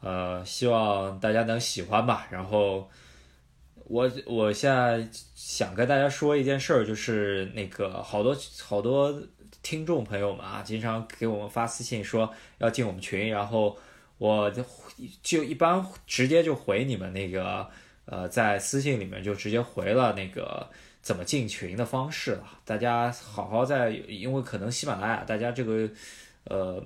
[0.00, 2.26] 呃，希望大家能喜欢吧。
[2.30, 2.90] 然后
[3.86, 9.22] 我我现在想跟大家说一件事儿，就是那个好多好多
[9.62, 13.76] 听众朋友们啊，经常给我们发私信说要进我们群，然后
[14.18, 14.64] 我就
[15.22, 17.68] 就一般直接就回你们那个
[18.06, 20.68] 呃，在私信里面就直接回了那个
[21.02, 22.44] 怎么进群的方式了。
[22.64, 25.88] 大家好好在，因为可能喜马拉雅大家这个
[26.44, 26.82] 呃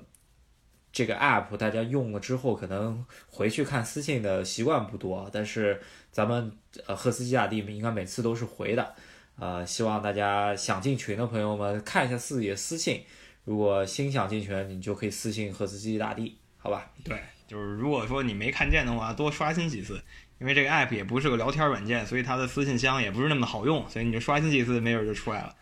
[0.98, 5.80] 这个 app 大家用了之后，可能回去看私信的习惯不多，但是
[6.10, 6.50] 咱们
[6.88, 8.96] 呃赫斯基大帝应该每次都是回的。
[9.38, 13.04] 呃，希望大家想进群的朋友们看一下自己的私信，
[13.44, 16.90] 如果心想进群，你就可以私信赫斯基大帝，好吧？
[17.04, 20.02] 对，就是如果说你没看见的话，多刷新几次，
[20.40, 25.54] 因为这个 app 也不是个聊天软件，所以它的私信箱也不是那么好用，所以你就刷新几次，没准就出来了。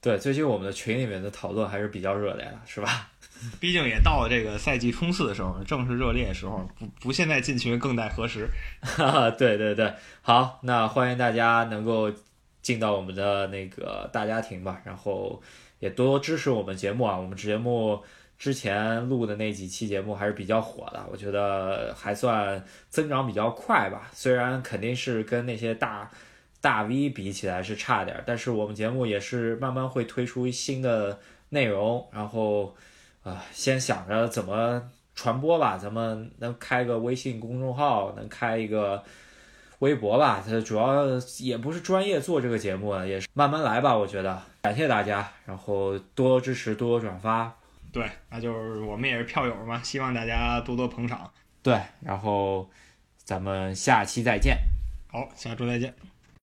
[0.00, 3.12] 对，最近我们的群里面的讨论还是比较热烈的，是吧？
[3.60, 8.48] 毕竟也到了这个赛季冲刺的时候，正是热烈的时候，不不现在进群更待何时？
[8.80, 12.12] 哈哈，对对对，好，那欢迎大家能够。
[12.64, 15.42] 进到我们的那个大家庭吧，然后
[15.80, 17.14] 也多多支持我们节目啊！
[17.14, 18.02] 我们节目
[18.38, 24.10] 之前录的那几期节目还是比较火的，我觉得还算增长比较快吧。
[24.14, 26.10] 虽然肯定是跟那些大
[26.62, 31.20] 大 V 比起来是差点，但是我们节目也是慢慢会推出新的
[31.50, 32.74] 内容，然后
[33.24, 34.80] 啊，先想着怎么
[35.16, 39.02] 传播吧，咱们能开个微信公众号，能开一个。
[39.80, 41.04] 微博吧，它主要
[41.40, 43.94] 也不是专业做这个节目啊，也是慢慢来吧。
[43.94, 47.52] 我觉得感谢大家，然后多支持，多转发。
[47.92, 51.30] 对，那就是我们也是票友嘛，希望大家多多捧场。
[51.60, 52.70] 对，然后
[53.24, 54.56] 咱们下期再见。
[55.08, 56.13] 好，下周再见。